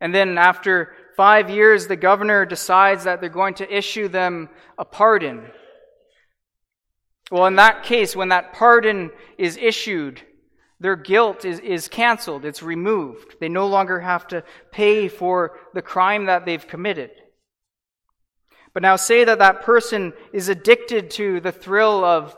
And 0.00 0.14
then 0.14 0.38
after 0.38 0.94
five 1.16 1.50
years, 1.50 1.86
the 1.86 1.96
governor 1.96 2.46
decides 2.46 3.04
that 3.04 3.20
they're 3.20 3.28
going 3.28 3.54
to 3.54 3.76
issue 3.76 4.08
them 4.08 4.48
a 4.78 4.84
pardon. 4.84 5.50
Well, 7.30 7.46
in 7.46 7.56
that 7.56 7.82
case, 7.82 8.16
when 8.16 8.30
that 8.30 8.54
pardon 8.54 9.10
is 9.36 9.58
issued, 9.58 10.22
their 10.80 10.96
guilt 10.96 11.44
is, 11.44 11.60
is 11.60 11.88
canceled, 11.88 12.46
it's 12.46 12.62
removed. 12.62 13.36
They 13.38 13.50
no 13.50 13.66
longer 13.66 14.00
have 14.00 14.26
to 14.28 14.42
pay 14.72 15.08
for 15.08 15.58
the 15.74 15.82
crime 15.82 16.24
that 16.24 16.46
they've 16.46 16.66
committed. 16.66 17.10
But 18.72 18.82
now, 18.82 18.96
say 18.96 19.24
that 19.24 19.40
that 19.40 19.62
person 19.62 20.14
is 20.32 20.48
addicted 20.48 21.10
to 21.12 21.40
the 21.40 21.52
thrill 21.52 22.04
of, 22.04 22.36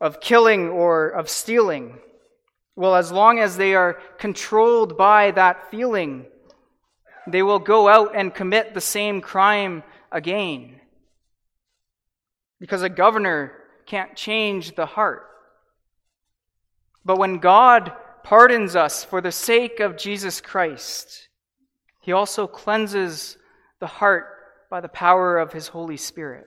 of 0.00 0.20
killing 0.20 0.68
or 0.68 1.08
of 1.08 1.30
stealing. 1.30 1.98
Well, 2.76 2.94
as 2.94 3.10
long 3.10 3.38
as 3.38 3.56
they 3.56 3.74
are 3.74 4.00
controlled 4.18 4.98
by 4.98 5.30
that 5.30 5.70
feeling, 5.70 6.26
they 7.26 7.42
will 7.42 7.58
go 7.58 7.88
out 7.88 8.14
and 8.14 8.34
commit 8.34 8.74
the 8.74 8.80
same 8.80 9.20
crime 9.20 9.82
again. 10.12 10.80
Because 12.58 12.82
a 12.82 12.88
governor 12.88 13.52
can't 13.86 14.16
change 14.16 14.74
the 14.74 14.86
heart. 14.86 15.26
But 17.04 17.18
when 17.18 17.38
God 17.38 17.92
pardons 18.22 18.76
us 18.76 19.04
for 19.04 19.20
the 19.20 19.32
sake 19.32 19.80
of 19.80 19.96
Jesus 19.96 20.40
Christ, 20.40 21.28
he 22.00 22.12
also 22.12 22.46
cleanses 22.46 23.36
the 23.78 23.86
heart 23.86 24.26
by 24.70 24.80
the 24.80 24.88
power 24.88 25.38
of 25.38 25.52
his 25.52 25.68
Holy 25.68 25.96
Spirit. 25.96 26.46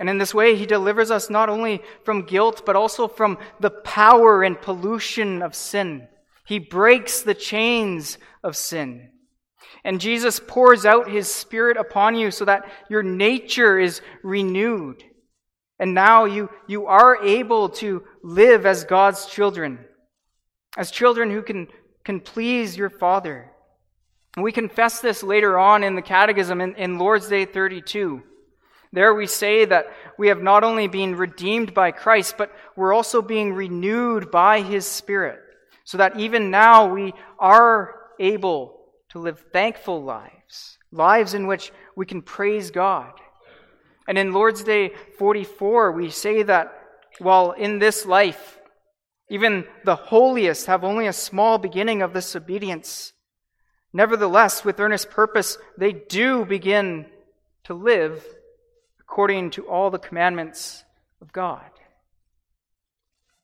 And 0.00 0.08
in 0.08 0.18
this 0.18 0.34
way, 0.34 0.56
he 0.56 0.66
delivers 0.66 1.10
us 1.10 1.30
not 1.30 1.48
only 1.48 1.82
from 2.04 2.22
guilt, 2.22 2.62
but 2.64 2.76
also 2.76 3.06
from 3.06 3.38
the 3.60 3.70
power 3.70 4.42
and 4.42 4.60
pollution 4.60 5.42
of 5.42 5.54
sin. 5.54 6.08
He 6.44 6.58
breaks 6.58 7.22
the 7.22 7.34
chains 7.34 8.18
of 8.42 8.56
sin. 8.56 9.10
And 9.84 10.00
Jesus 10.00 10.40
pours 10.44 10.84
out 10.84 11.10
his 11.10 11.32
Spirit 11.32 11.76
upon 11.76 12.14
you 12.14 12.30
so 12.30 12.44
that 12.44 12.64
your 12.88 13.02
nature 13.02 13.78
is 13.78 14.00
renewed. 14.22 15.04
And 15.82 15.94
now 15.94 16.26
you, 16.26 16.48
you 16.68 16.86
are 16.86 17.24
able 17.24 17.68
to 17.70 18.04
live 18.22 18.66
as 18.66 18.84
God's 18.84 19.26
children, 19.26 19.80
as 20.76 20.92
children 20.92 21.28
who 21.28 21.42
can, 21.42 21.66
can 22.04 22.20
please 22.20 22.76
your 22.76 22.88
Father. 22.88 23.50
And 24.36 24.44
we 24.44 24.52
confess 24.52 25.00
this 25.00 25.24
later 25.24 25.58
on 25.58 25.82
in 25.82 25.96
the 25.96 26.00
Catechism 26.00 26.60
in, 26.60 26.76
in 26.76 26.98
Lord's 26.98 27.26
Day 27.26 27.46
32. 27.46 28.22
There 28.92 29.12
we 29.12 29.26
say 29.26 29.64
that 29.64 29.86
we 30.16 30.28
have 30.28 30.40
not 30.40 30.62
only 30.62 30.86
been 30.86 31.16
redeemed 31.16 31.74
by 31.74 31.90
Christ, 31.90 32.36
but 32.38 32.54
we're 32.76 32.94
also 32.94 33.20
being 33.20 33.52
renewed 33.52 34.30
by 34.30 34.60
His 34.60 34.86
Spirit, 34.86 35.40
so 35.82 35.98
that 35.98 36.16
even 36.16 36.52
now 36.52 36.94
we 36.94 37.12
are 37.40 37.96
able 38.20 38.84
to 39.08 39.18
live 39.18 39.44
thankful 39.52 40.04
lives, 40.04 40.78
lives 40.92 41.34
in 41.34 41.48
which 41.48 41.72
we 41.96 42.06
can 42.06 42.22
praise 42.22 42.70
God. 42.70 43.14
And 44.08 44.18
in 44.18 44.32
Lord's 44.32 44.64
Day 44.64 44.92
44, 45.18 45.92
we 45.92 46.10
say 46.10 46.42
that 46.42 46.76
while 47.18 47.52
in 47.52 47.78
this 47.78 48.04
life, 48.04 48.58
even 49.28 49.64
the 49.84 49.96
holiest 49.96 50.66
have 50.66 50.84
only 50.84 51.06
a 51.06 51.12
small 51.12 51.58
beginning 51.58 52.02
of 52.02 52.12
this 52.12 52.34
obedience, 52.34 53.12
nevertheless, 53.92 54.64
with 54.64 54.80
earnest 54.80 55.10
purpose, 55.10 55.56
they 55.78 55.92
do 55.92 56.44
begin 56.44 57.06
to 57.64 57.74
live 57.74 58.24
according 59.00 59.50
to 59.50 59.66
all 59.68 59.90
the 59.90 59.98
commandments 59.98 60.84
of 61.20 61.32
God. 61.32 61.70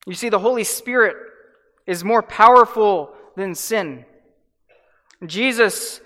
You 0.06 0.14
see, 0.14 0.28
the 0.28 0.38
Holy 0.38 0.64
Spirit 0.64 1.16
is 1.86 2.02
more 2.02 2.22
powerful 2.22 3.14
than 3.36 3.54
sin. 3.54 4.04
Jesus, 5.26 6.00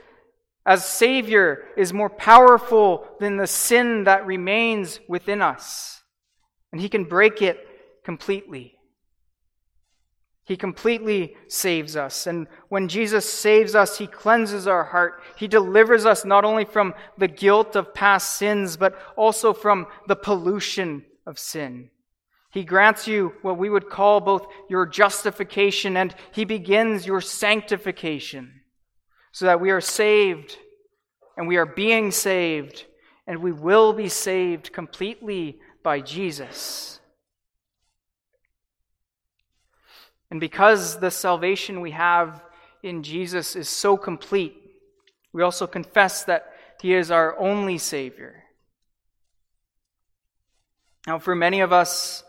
as 0.64 0.86
Savior, 0.86 1.64
is 1.76 1.92
more 1.92 2.10
powerful 2.10 3.06
than 3.18 3.36
the 3.36 3.46
sin 3.46 4.04
that 4.04 4.26
remains 4.26 5.00
within 5.08 5.42
us. 5.42 6.02
And 6.70 6.80
He 6.80 6.88
can 6.88 7.04
break 7.04 7.42
it 7.42 7.58
completely. 8.04 8.76
He 10.44 10.56
completely 10.56 11.36
saves 11.48 11.96
us. 11.96 12.26
And 12.26 12.46
when 12.68 12.88
Jesus 12.88 13.28
saves 13.30 13.74
us, 13.74 13.98
He 13.98 14.06
cleanses 14.06 14.68
our 14.68 14.84
heart. 14.84 15.22
He 15.36 15.48
delivers 15.48 16.06
us 16.06 16.24
not 16.24 16.44
only 16.44 16.64
from 16.64 16.94
the 17.18 17.28
guilt 17.28 17.74
of 17.74 17.94
past 17.94 18.36
sins, 18.36 18.76
but 18.76 18.96
also 19.16 19.52
from 19.52 19.86
the 20.06 20.16
pollution 20.16 21.04
of 21.26 21.38
sin. 21.38 21.90
He 22.50 22.64
grants 22.64 23.08
you 23.08 23.32
what 23.42 23.56
we 23.56 23.70
would 23.70 23.88
call 23.88 24.20
both 24.20 24.46
your 24.68 24.86
justification 24.86 25.96
and 25.96 26.14
He 26.32 26.44
begins 26.44 27.06
your 27.06 27.20
sanctification 27.20 28.61
so 29.32 29.46
that 29.46 29.60
we 29.60 29.70
are 29.70 29.80
saved 29.80 30.58
and 31.36 31.48
we 31.48 31.56
are 31.56 31.66
being 31.66 32.10
saved 32.10 32.84
and 33.26 33.42
we 33.42 33.52
will 33.52 33.92
be 33.92 34.08
saved 34.08 34.72
completely 34.72 35.58
by 35.82 36.00
Jesus. 36.00 37.00
And 40.30 40.40
because 40.40 40.98
the 40.98 41.10
salvation 41.10 41.80
we 41.80 41.90
have 41.90 42.42
in 42.82 43.02
Jesus 43.02 43.56
is 43.56 43.68
so 43.68 43.96
complete, 43.96 44.56
we 45.32 45.42
also 45.42 45.66
confess 45.66 46.24
that 46.24 46.52
He 46.80 46.94
is 46.94 47.10
our 47.10 47.38
only 47.38 47.78
Savior. 47.78 48.44
Now, 51.06 51.18
for 51.18 51.34
many 51.34 51.60
of 51.60 51.72
us, 51.72 52.22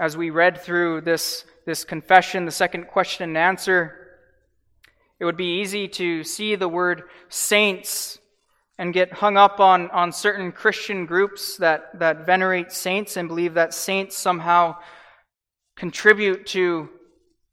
as 0.00 0.16
we 0.16 0.30
read 0.30 0.60
through 0.60 1.02
this, 1.02 1.44
this 1.66 1.84
confession, 1.84 2.44
the 2.44 2.50
second 2.50 2.88
question 2.88 3.28
and 3.28 3.36
answer, 3.36 4.07
it 5.20 5.24
would 5.24 5.36
be 5.36 5.60
easy 5.60 5.88
to 5.88 6.22
see 6.22 6.54
the 6.54 6.68
word 6.68 7.04
saints 7.28 8.18
and 8.78 8.94
get 8.94 9.12
hung 9.12 9.36
up 9.36 9.58
on, 9.58 9.90
on 9.90 10.12
certain 10.12 10.52
Christian 10.52 11.04
groups 11.06 11.56
that, 11.56 11.98
that 11.98 12.24
venerate 12.24 12.70
saints 12.70 13.16
and 13.16 13.26
believe 13.26 13.54
that 13.54 13.74
saints 13.74 14.16
somehow 14.16 14.76
contribute 15.74 16.46
to 16.46 16.88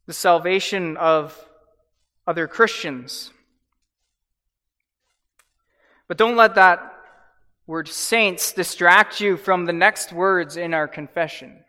the 0.06 0.12
salvation 0.12 0.96
of 0.96 1.36
other 2.26 2.46
Christians. 2.46 3.32
But 6.06 6.18
don't 6.18 6.36
let 6.36 6.54
that 6.54 6.92
word 7.66 7.88
saints 7.88 8.52
distract 8.52 9.20
you 9.20 9.36
from 9.36 9.64
the 9.64 9.72
next 9.72 10.12
words 10.12 10.56
in 10.56 10.72
our 10.72 10.86
confession. 10.86 11.64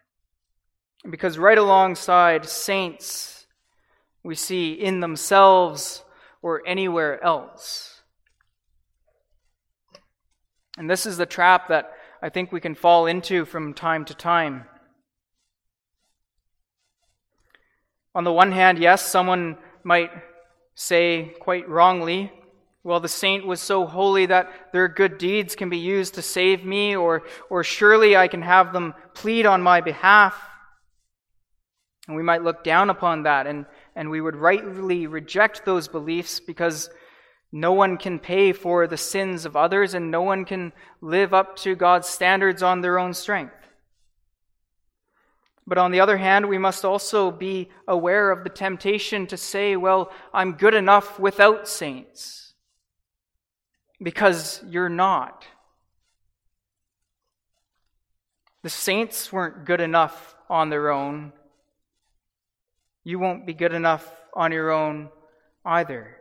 Because 1.10 1.40
right 1.40 1.58
alongside 1.58 2.48
saints, 2.48 3.37
we 4.28 4.36
see 4.36 4.74
in 4.74 5.00
themselves 5.00 6.04
or 6.42 6.62
anywhere 6.68 7.24
else. 7.24 8.02
And 10.78 10.90
this 10.90 11.06
is 11.06 11.16
the 11.16 11.26
trap 11.26 11.70
that 11.70 11.94
I 12.22 12.28
think 12.28 12.52
we 12.52 12.60
can 12.60 12.76
fall 12.76 13.06
into 13.06 13.46
from 13.46 13.74
time 13.74 14.04
to 14.04 14.13
time. 14.13 14.66
On 18.13 18.26
the 18.26 18.34
one 18.34 18.52
hand, 18.52 18.80
yes, 18.80 19.02
someone 19.02 19.58
might 19.86 20.12
say 20.76 21.34
quite 21.40 21.70
wrongly, 21.70 22.30
well, 22.84 23.00
the 23.00 23.08
saint 23.08 23.48
was 23.48 23.62
so 23.62 23.86
holy 23.86 24.26
that 24.26 24.52
their 24.74 24.90
good 24.90 25.18
deeds 25.18 25.56
can 25.56 25.70
be 25.70 25.78
used 25.78 26.16
to 26.16 26.22
save 26.22 26.66
me, 26.66 26.98
or, 26.98 27.24
or 27.50 27.63
surely 27.63 28.18
I 28.18 28.28
can 28.28 28.42
have 28.42 28.74
them 28.74 28.94
plead 29.13 29.46
on 29.46 29.62
my 29.62 29.80
behalf. 29.80 30.38
And 32.08 32.18
we 32.18 32.24
might 32.24 32.44
look 32.44 32.66
down 32.66 32.90
upon 32.90 33.24
that, 33.24 33.48
and, 33.48 33.66
and 33.98 34.12
we 34.12 34.22
would 34.22 34.36
rightly 34.36 35.08
reject 35.08 35.66
those 35.66 35.88
beliefs 35.88 36.40
because 36.40 36.90
no 37.52 37.74
one 37.74 37.98
can 37.98 38.20
pay 38.20 38.54
for 38.54 38.86
the 38.86 38.96
sins 38.96 39.44
of 39.44 39.56
others, 39.56 39.96
and 39.96 40.12
no 40.12 40.22
one 40.22 40.46
can 40.46 40.72
live 41.02 41.34
up 41.34 41.56
to 41.58 41.76
God's 41.76 42.08
standards 42.08 42.62
on 42.62 42.82
their 42.82 43.00
own 43.00 43.16
strength. 43.16 43.56
But 45.66 45.80
on 45.80 45.92
the 45.92 46.00
other 46.00 46.18
hand, 46.18 46.48
we 46.48 46.60
must 46.60 46.86
also 46.86 47.32
be 47.32 47.70
aware 47.88 48.30
of 48.30 48.44
the 48.44 48.52
temptation 48.52 49.26
to 49.28 49.36
say, 49.36 49.76
well, 49.76 50.12
I'm 50.32 50.54
good 50.54 50.76
enough 50.76 51.20
without 51.20 51.68
saints 51.68 52.54
because 54.02 54.64
you're 54.70 54.90
not. 54.90 55.48
The 58.62 58.70
saints 58.70 59.34
weren't 59.34 59.66
good 59.66 59.82
enough 59.82 60.36
on 60.50 60.70
their 60.70 60.92
own. 60.92 61.34
You 63.08 63.20
won't 63.20 63.46
be 63.46 63.54
good 63.54 63.72
enough 63.72 64.06
on 64.34 64.52
your 64.52 64.70
own 64.70 65.08
either. 65.63 66.17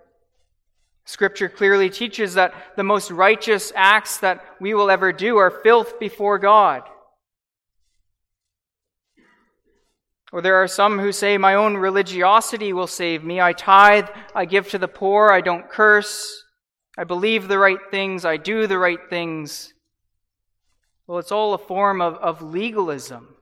Scripture 1.05 1.49
clearly 1.49 1.91
teaches 1.91 2.35
that 2.35 2.55
the 2.77 2.85
most 2.85 3.11
righteous 3.11 3.73
acts 3.75 4.19
that 4.19 4.45
we 4.61 4.73
will 4.73 4.89
ever 4.89 5.13
do 5.13 5.37
are 5.37 5.51
filth 5.51 5.99
before 5.99 6.39
God. 6.39 6.85
Or 10.31 10.41
there 10.41 10.63
are 10.63 10.69
some 10.69 11.01
who 11.01 11.11
say, 11.11 11.37
My 11.39 11.57
own 11.57 11.77
religiosity 11.77 12.73
will 12.73 12.87
save 12.87 13.25
me. 13.25 13.41
I 13.41 13.53
tithe, 13.53 14.07
I 14.33 14.45
give 14.45 14.69
to 14.69 14.79
the 14.79 14.87
poor, 14.87 15.33
I 15.33 15.41
don't 15.41 15.69
curse. 15.69 16.45
I 16.97 17.03
believe 17.03 17.49
the 17.49 17.59
right 17.59 17.81
things, 17.91 18.25
I 18.25 18.37
do 18.37 18.69
the 18.69 18.79
right 18.79 19.11
things. 19.11 19.75
Well, 21.09 21.19
it's 21.19 21.33
all 21.33 21.53
a 21.53 21.59
form 21.59 22.01
of, 22.01 22.15
of 22.19 22.43
legalism. 22.43 23.36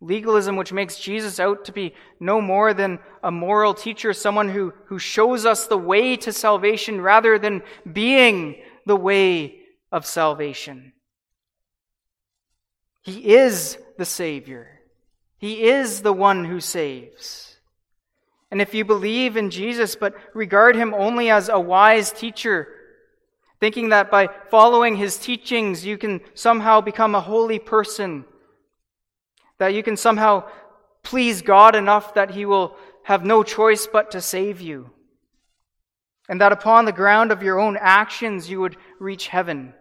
Legalism, 0.00 0.56
which 0.56 0.72
makes 0.72 0.98
Jesus 0.98 1.40
out 1.40 1.64
to 1.64 1.72
be 1.72 1.94
no 2.20 2.40
more 2.40 2.72
than 2.72 3.00
a 3.22 3.30
moral 3.30 3.74
teacher, 3.74 4.12
someone 4.12 4.48
who, 4.48 4.72
who 4.86 4.98
shows 4.98 5.44
us 5.44 5.66
the 5.66 5.78
way 5.78 6.16
to 6.16 6.32
salvation 6.32 7.00
rather 7.00 7.38
than 7.38 7.62
being 7.90 8.62
the 8.86 8.96
way 8.96 9.60
of 9.90 10.06
salvation. 10.06 10.92
He 13.02 13.34
is 13.34 13.78
the 13.96 14.04
Savior, 14.04 14.80
He 15.38 15.64
is 15.64 16.02
the 16.02 16.12
one 16.12 16.44
who 16.44 16.60
saves. 16.60 17.56
And 18.50 18.62
if 18.62 18.74
you 18.74 18.84
believe 18.84 19.36
in 19.36 19.50
Jesus 19.50 19.94
but 19.94 20.14
regard 20.34 20.74
him 20.74 20.94
only 20.94 21.30
as 21.30 21.48
a 21.48 21.60
wise 21.60 22.10
teacher, 22.10 22.68
thinking 23.60 23.90
that 23.90 24.10
by 24.10 24.28
following 24.50 24.96
his 24.96 25.18
teachings 25.18 25.84
you 25.84 25.98
can 25.98 26.20
somehow 26.34 26.80
become 26.80 27.14
a 27.14 27.20
holy 27.20 27.58
person, 27.58 28.24
that 29.58 29.74
you 29.74 29.82
can 29.82 29.96
somehow 29.96 30.44
please 31.02 31.42
God 31.42 31.74
enough 31.74 32.14
that 32.14 32.32
he 32.32 32.44
will 32.44 32.76
have 33.04 33.24
no 33.24 33.42
choice 33.42 33.86
but 33.86 34.10
to 34.10 34.20
save 34.20 34.60
you, 34.60 34.90
and 36.28 36.40
that 36.40 36.52
upon 36.52 36.84
the 36.84 36.92
ground 36.92 37.32
of 37.32 37.42
your 37.42 37.58
own 37.58 37.76
actions 37.80 38.50
you 38.50 38.60
would 38.60 38.76
reach 38.98 39.28
heaven. 39.28 39.72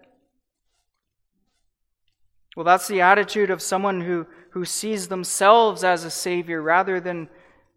Well, 2.55 2.63
that's 2.63 2.87
the 2.87 3.01
attitude 3.01 3.51
of 3.51 3.61
someone 3.61 4.01
who, 4.01 4.25
who 4.51 4.65
sees 4.65 5.09
themselves 5.09 5.83
as 5.83 6.03
a 6.03 6.09
Savior 6.09 6.61
rather 6.61 6.99
than 6.99 7.29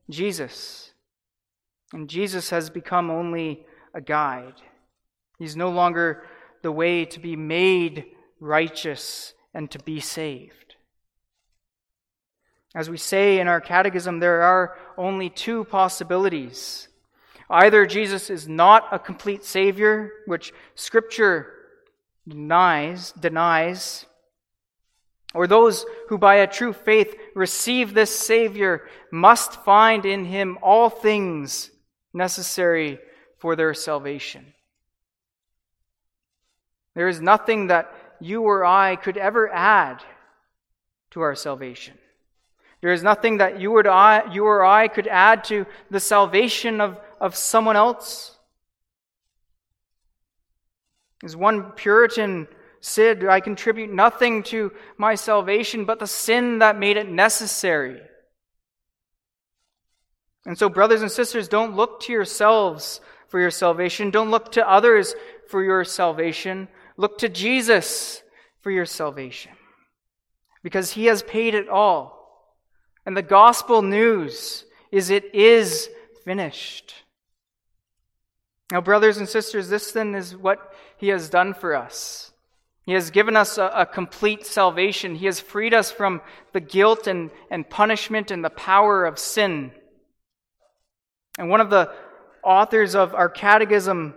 Jesus. 0.08 0.92
And 1.92 2.08
Jesus 2.08 2.50
has 2.50 2.70
become 2.70 3.10
only 3.10 3.66
a 3.92 4.00
guide. 4.00 4.54
He's 5.38 5.56
no 5.56 5.68
longer 5.68 6.22
the 6.62 6.72
way 6.72 7.04
to 7.04 7.20
be 7.20 7.36
made 7.36 8.06
righteous 8.38 9.34
and 9.52 9.70
to 9.70 9.78
be 9.80 10.00
saved. 10.00 10.69
As 12.74 12.88
we 12.88 12.96
say 12.96 13.40
in 13.40 13.48
our 13.48 13.60
catechism, 13.60 14.20
there 14.20 14.42
are 14.42 14.76
only 14.96 15.28
two 15.28 15.64
possibilities. 15.64 16.88
Either 17.48 17.84
Jesus 17.84 18.30
is 18.30 18.46
not 18.48 18.86
a 18.92 18.98
complete 18.98 19.44
Savior, 19.44 20.12
which 20.26 20.52
Scripture 20.76 21.52
denies, 22.28 23.12
denies, 23.12 24.06
or 25.34 25.46
those 25.46 25.84
who 26.08 26.18
by 26.18 26.36
a 26.36 26.46
true 26.46 26.72
faith 26.72 27.14
receive 27.34 27.92
this 27.92 28.16
Savior 28.16 28.88
must 29.10 29.64
find 29.64 30.06
in 30.06 30.24
him 30.24 30.58
all 30.62 30.90
things 30.90 31.70
necessary 32.12 32.98
for 33.38 33.56
their 33.56 33.74
salvation. 33.74 34.52
There 36.94 37.08
is 37.08 37.20
nothing 37.20 37.68
that 37.68 37.92
you 38.20 38.42
or 38.42 38.64
I 38.64 38.96
could 38.96 39.16
ever 39.16 39.48
add 39.52 40.02
to 41.12 41.20
our 41.20 41.34
salvation. 41.34 41.96
There 42.80 42.92
is 42.92 43.02
nothing 43.02 43.38
that 43.38 43.60
you 43.60 43.76
or 43.76 43.88
I, 43.88 44.32
you 44.32 44.46
or 44.46 44.64
I 44.64 44.88
could 44.88 45.06
add 45.06 45.44
to 45.44 45.66
the 45.90 46.00
salvation 46.00 46.80
of, 46.80 46.98
of 47.20 47.36
someone 47.36 47.76
else. 47.76 48.38
As 51.22 51.36
one 51.36 51.72
Puritan 51.72 52.48
said, 52.80 53.24
I 53.24 53.40
contribute 53.40 53.92
nothing 53.92 54.42
to 54.44 54.72
my 54.96 55.14
salvation 55.14 55.84
but 55.84 55.98
the 55.98 56.06
sin 56.06 56.60
that 56.60 56.78
made 56.78 56.96
it 56.96 57.08
necessary. 57.08 58.00
And 60.46 60.56
so, 60.56 60.70
brothers 60.70 61.02
and 61.02 61.10
sisters, 61.10 61.48
don't 61.48 61.76
look 61.76 62.00
to 62.02 62.12
yourselves 62.12 63.02
for 63.28 63.38
your 63.38 63.50
salvation. 63.50 64.10
Don't 64.10 64.30
look 64.30 64.52
to 64.52 64.68
others 64.68 65.14
for 65.48 65.62
your 65.62 65.84
salvation. 65.84 66.68
Look 66.96 67.18
to 67.18 67.28
Jesus 67.28 68.22
for 68.60 68.70
your 68.70 68.86
salvation. 68.86 69.52
Because 70.62 70.92
he 70.92 71.06
has 71.06 71.22
paid 71.22 71.54
it 71.54 71.68
all. 71.68 72.19
And 73.06 73.16
the 73.16 73.22
gospel 73.22 73.82
news 73.82 74.64
is 74.90 75.10
it 75.10 75.34
is 75.34 75.88
finished. 76.24 76.94
Now, 78.70 78.80
brothers 78.80 79.18
and 79.18 79.28
sisters, 79.28 79.68
this 79.68 79.92
then 79.92 80.14
is 80.14 80.36
what 80.36 80.72
he 80.96 81.08
has 81.08 81.28
done 81.28 81.54
for 81.54 81.74
us. 81.74 82.32
He 82.82 82.92
has 82.92 83.10
given 83.10 83.36
us 83.36 83.58
a, 83.58 83.66
a, 83.74 83.86
complete 83.86 84.46
salvation. 84.46 85.14
He 85.14 85.26
has 85.26 85.40
freed 85.40 85.74
us 85.74 85.90
from 85.90 86.20
the 86.52 86.60
guilt 86.60 87.06
and, 87.06 87.30
and 87.50 87.68
punishment 87.68 88.30
and 88.30 88.44
the 88.44 88.50
power 88.50 89.04
of 89.04 89.18
sin. 89.18 89.72
And 91.38 91.48
one 91.50 91.60
of 91.60 91.70
the 91.70 91.92
authors 92.42 92.94
of 92.94 93.14
our 93.14 93.28
catechism, 93.28 94.14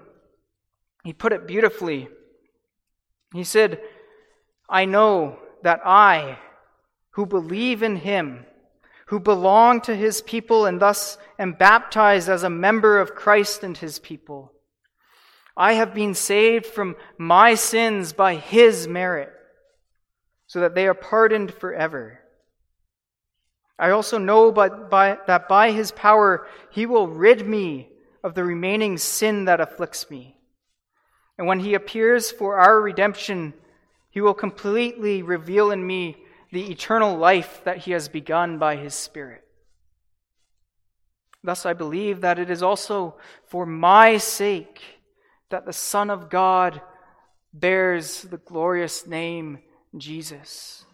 he 1.04 1.14
put 1.14 1.34
it 1.34 1.48
beautifully. 1.48 2.08
He 3.34 3.44
said, 3.44 3.80
I 4.70 4.86
know 4.86 5.40
that 5.64 5.82
I, 5.86 6.38
who 7.12 7.26
believe 7.26 7.84
in 7.84 7.98
him, 7.98 8.46
who 9.14 9.20
belong 9.20 9.80
to 9.80 9.96
his 9.96 10.24
people 10.24 10.66
and 10.66 10.80
thus 10.80 11.20
am 11.38 11.54
baptized 11.54 12.28
as 12.28 12.42
a 12.42 12.50
member 12.50 13.00
of 13.00 13.14
Christ 13.14 13.64
and 13.64 13.78
his 13.78 14.00
people, 14.00 14.52
I 15.56 15.74
have 15.74 15.94
been 15.94 16.16
saved 16.16 16.66
from 16.66 16.96
my 17.16 17.54
sins 17.54 18.12
by 18.12 18.34
his 18.34 18.88
merit, 18.88 19.32
so 20.48 20.62
that 20.62 20.74
they 20.74 20.88
are 20.88 20.96
pardoned 20.96 21.54
forever. 21.54 22.22
I 23.78 23.92
also 23.92 24.18
know 24.18 24.52
but 24.52 24.90
by, 24.90 25.20
that 25.28 25.48
by 25.48 25.70
his 25.70 25.92
power 25.92 26.48
he 26.72 26.88
will 26.88 27.08
rid 27.08 27.48
me 27.48 27.90
of 28.24 28.34
the 28.34 28.44
remaining 28.44 28.98
sin 28.98 29.46
that 29.46 29.62
afflicts 29.62 30.10
me. 30.10 30.38
And 31.38 31.46
when 31.46 31.60
he 31.60 31.76
appears 31.76 32.32
for 32.32 32.58
our 32.58 32.82
redemption, 32.82 33.54
he 34.10 34.22
will 34.22 34.34
completely 34.34 35.22
reveal 35.22 35.70
in 35.70 35.86
me 35.86 36.18
the 36.54 36.70
eternal 36.70 37.18
life 37.18 37.62
that 37.64 37.80
he 37.80 37.92
has 37.94 38.08
begun 38.08 38.60
by 38.60 38.76
his 38.76 38.94
Spirit. 38.94 39.44
Thus, 41.44 41.66
I 41.66 41.74
believe 41.74 42.22
that 42.22 42.38
it 42.38 42.52
is 42.52 42.62
also 42.62 43.18
for 43.48 43.66
my 43.66 44.18
sake 44.18 44.80
that 45.50 45.66
the 45.66 45.74
Son 45.74 46.12
of 46.12 46.30
God 46.30 46.80
bears 47.52 48.22
the 48.22 48.38
glorious 48.38 49.08
name 49.08 49.64
Jesus. 49.98 50.86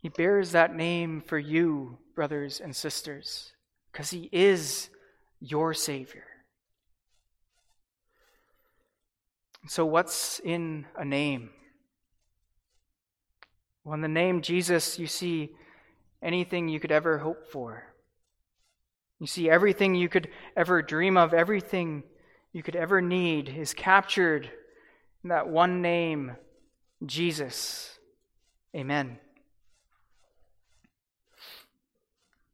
He 0.00 0.10
bears 0.10 0.52
that 0.52 0.76
name 0.76 1.22
for 1.22 1.38
you, 1.38 1.96
brothers 2.14 2.60
and 2.60 2.76
sisters, 2.76 3.52
because 3.90 4.10
he 4.10 4.28
is 4.32 4.90
your 5.40 5.72
Savior. 5.72 6.26
So, 9.66 9.86
what's 9.86 10.40
in 10.40 10.84
a 10.94 11.06
name? 11.06 11.50
Well, 13.88 13.94
in 13.94 14.02
the 14.02 14.08
name 14.08 14.42
Jesus, 14.42 14.98
you 14.98 15.06
see 15.06 15.54
anything 16.22 16.68
you 16.68 16.78
could 16.78 16.92
ever 16.92 17.16
hope 17.16 17.50
for. 17.50 17.84
You 19.18 19.26
see, 19.26 19.48
everything 19.48 19.94
you 19.94 20.10
could 20.10 20.28
ever 20.54 20.82
dream 20.82 21.16
of, 21.16 21.32
everything 21.32 22.02
you 22.52 22.62
could 22.62 22.76
ever 22.76 23.00
need 23.00 23.48
is 23.48 23.72
captured 23.72 24.50
in 25.24 25.30
that 25.30 25.48
one 25.48 25.80
name, 25.80 26.36
Jesus. 27.06 27.98
Amen. 28.76 29.18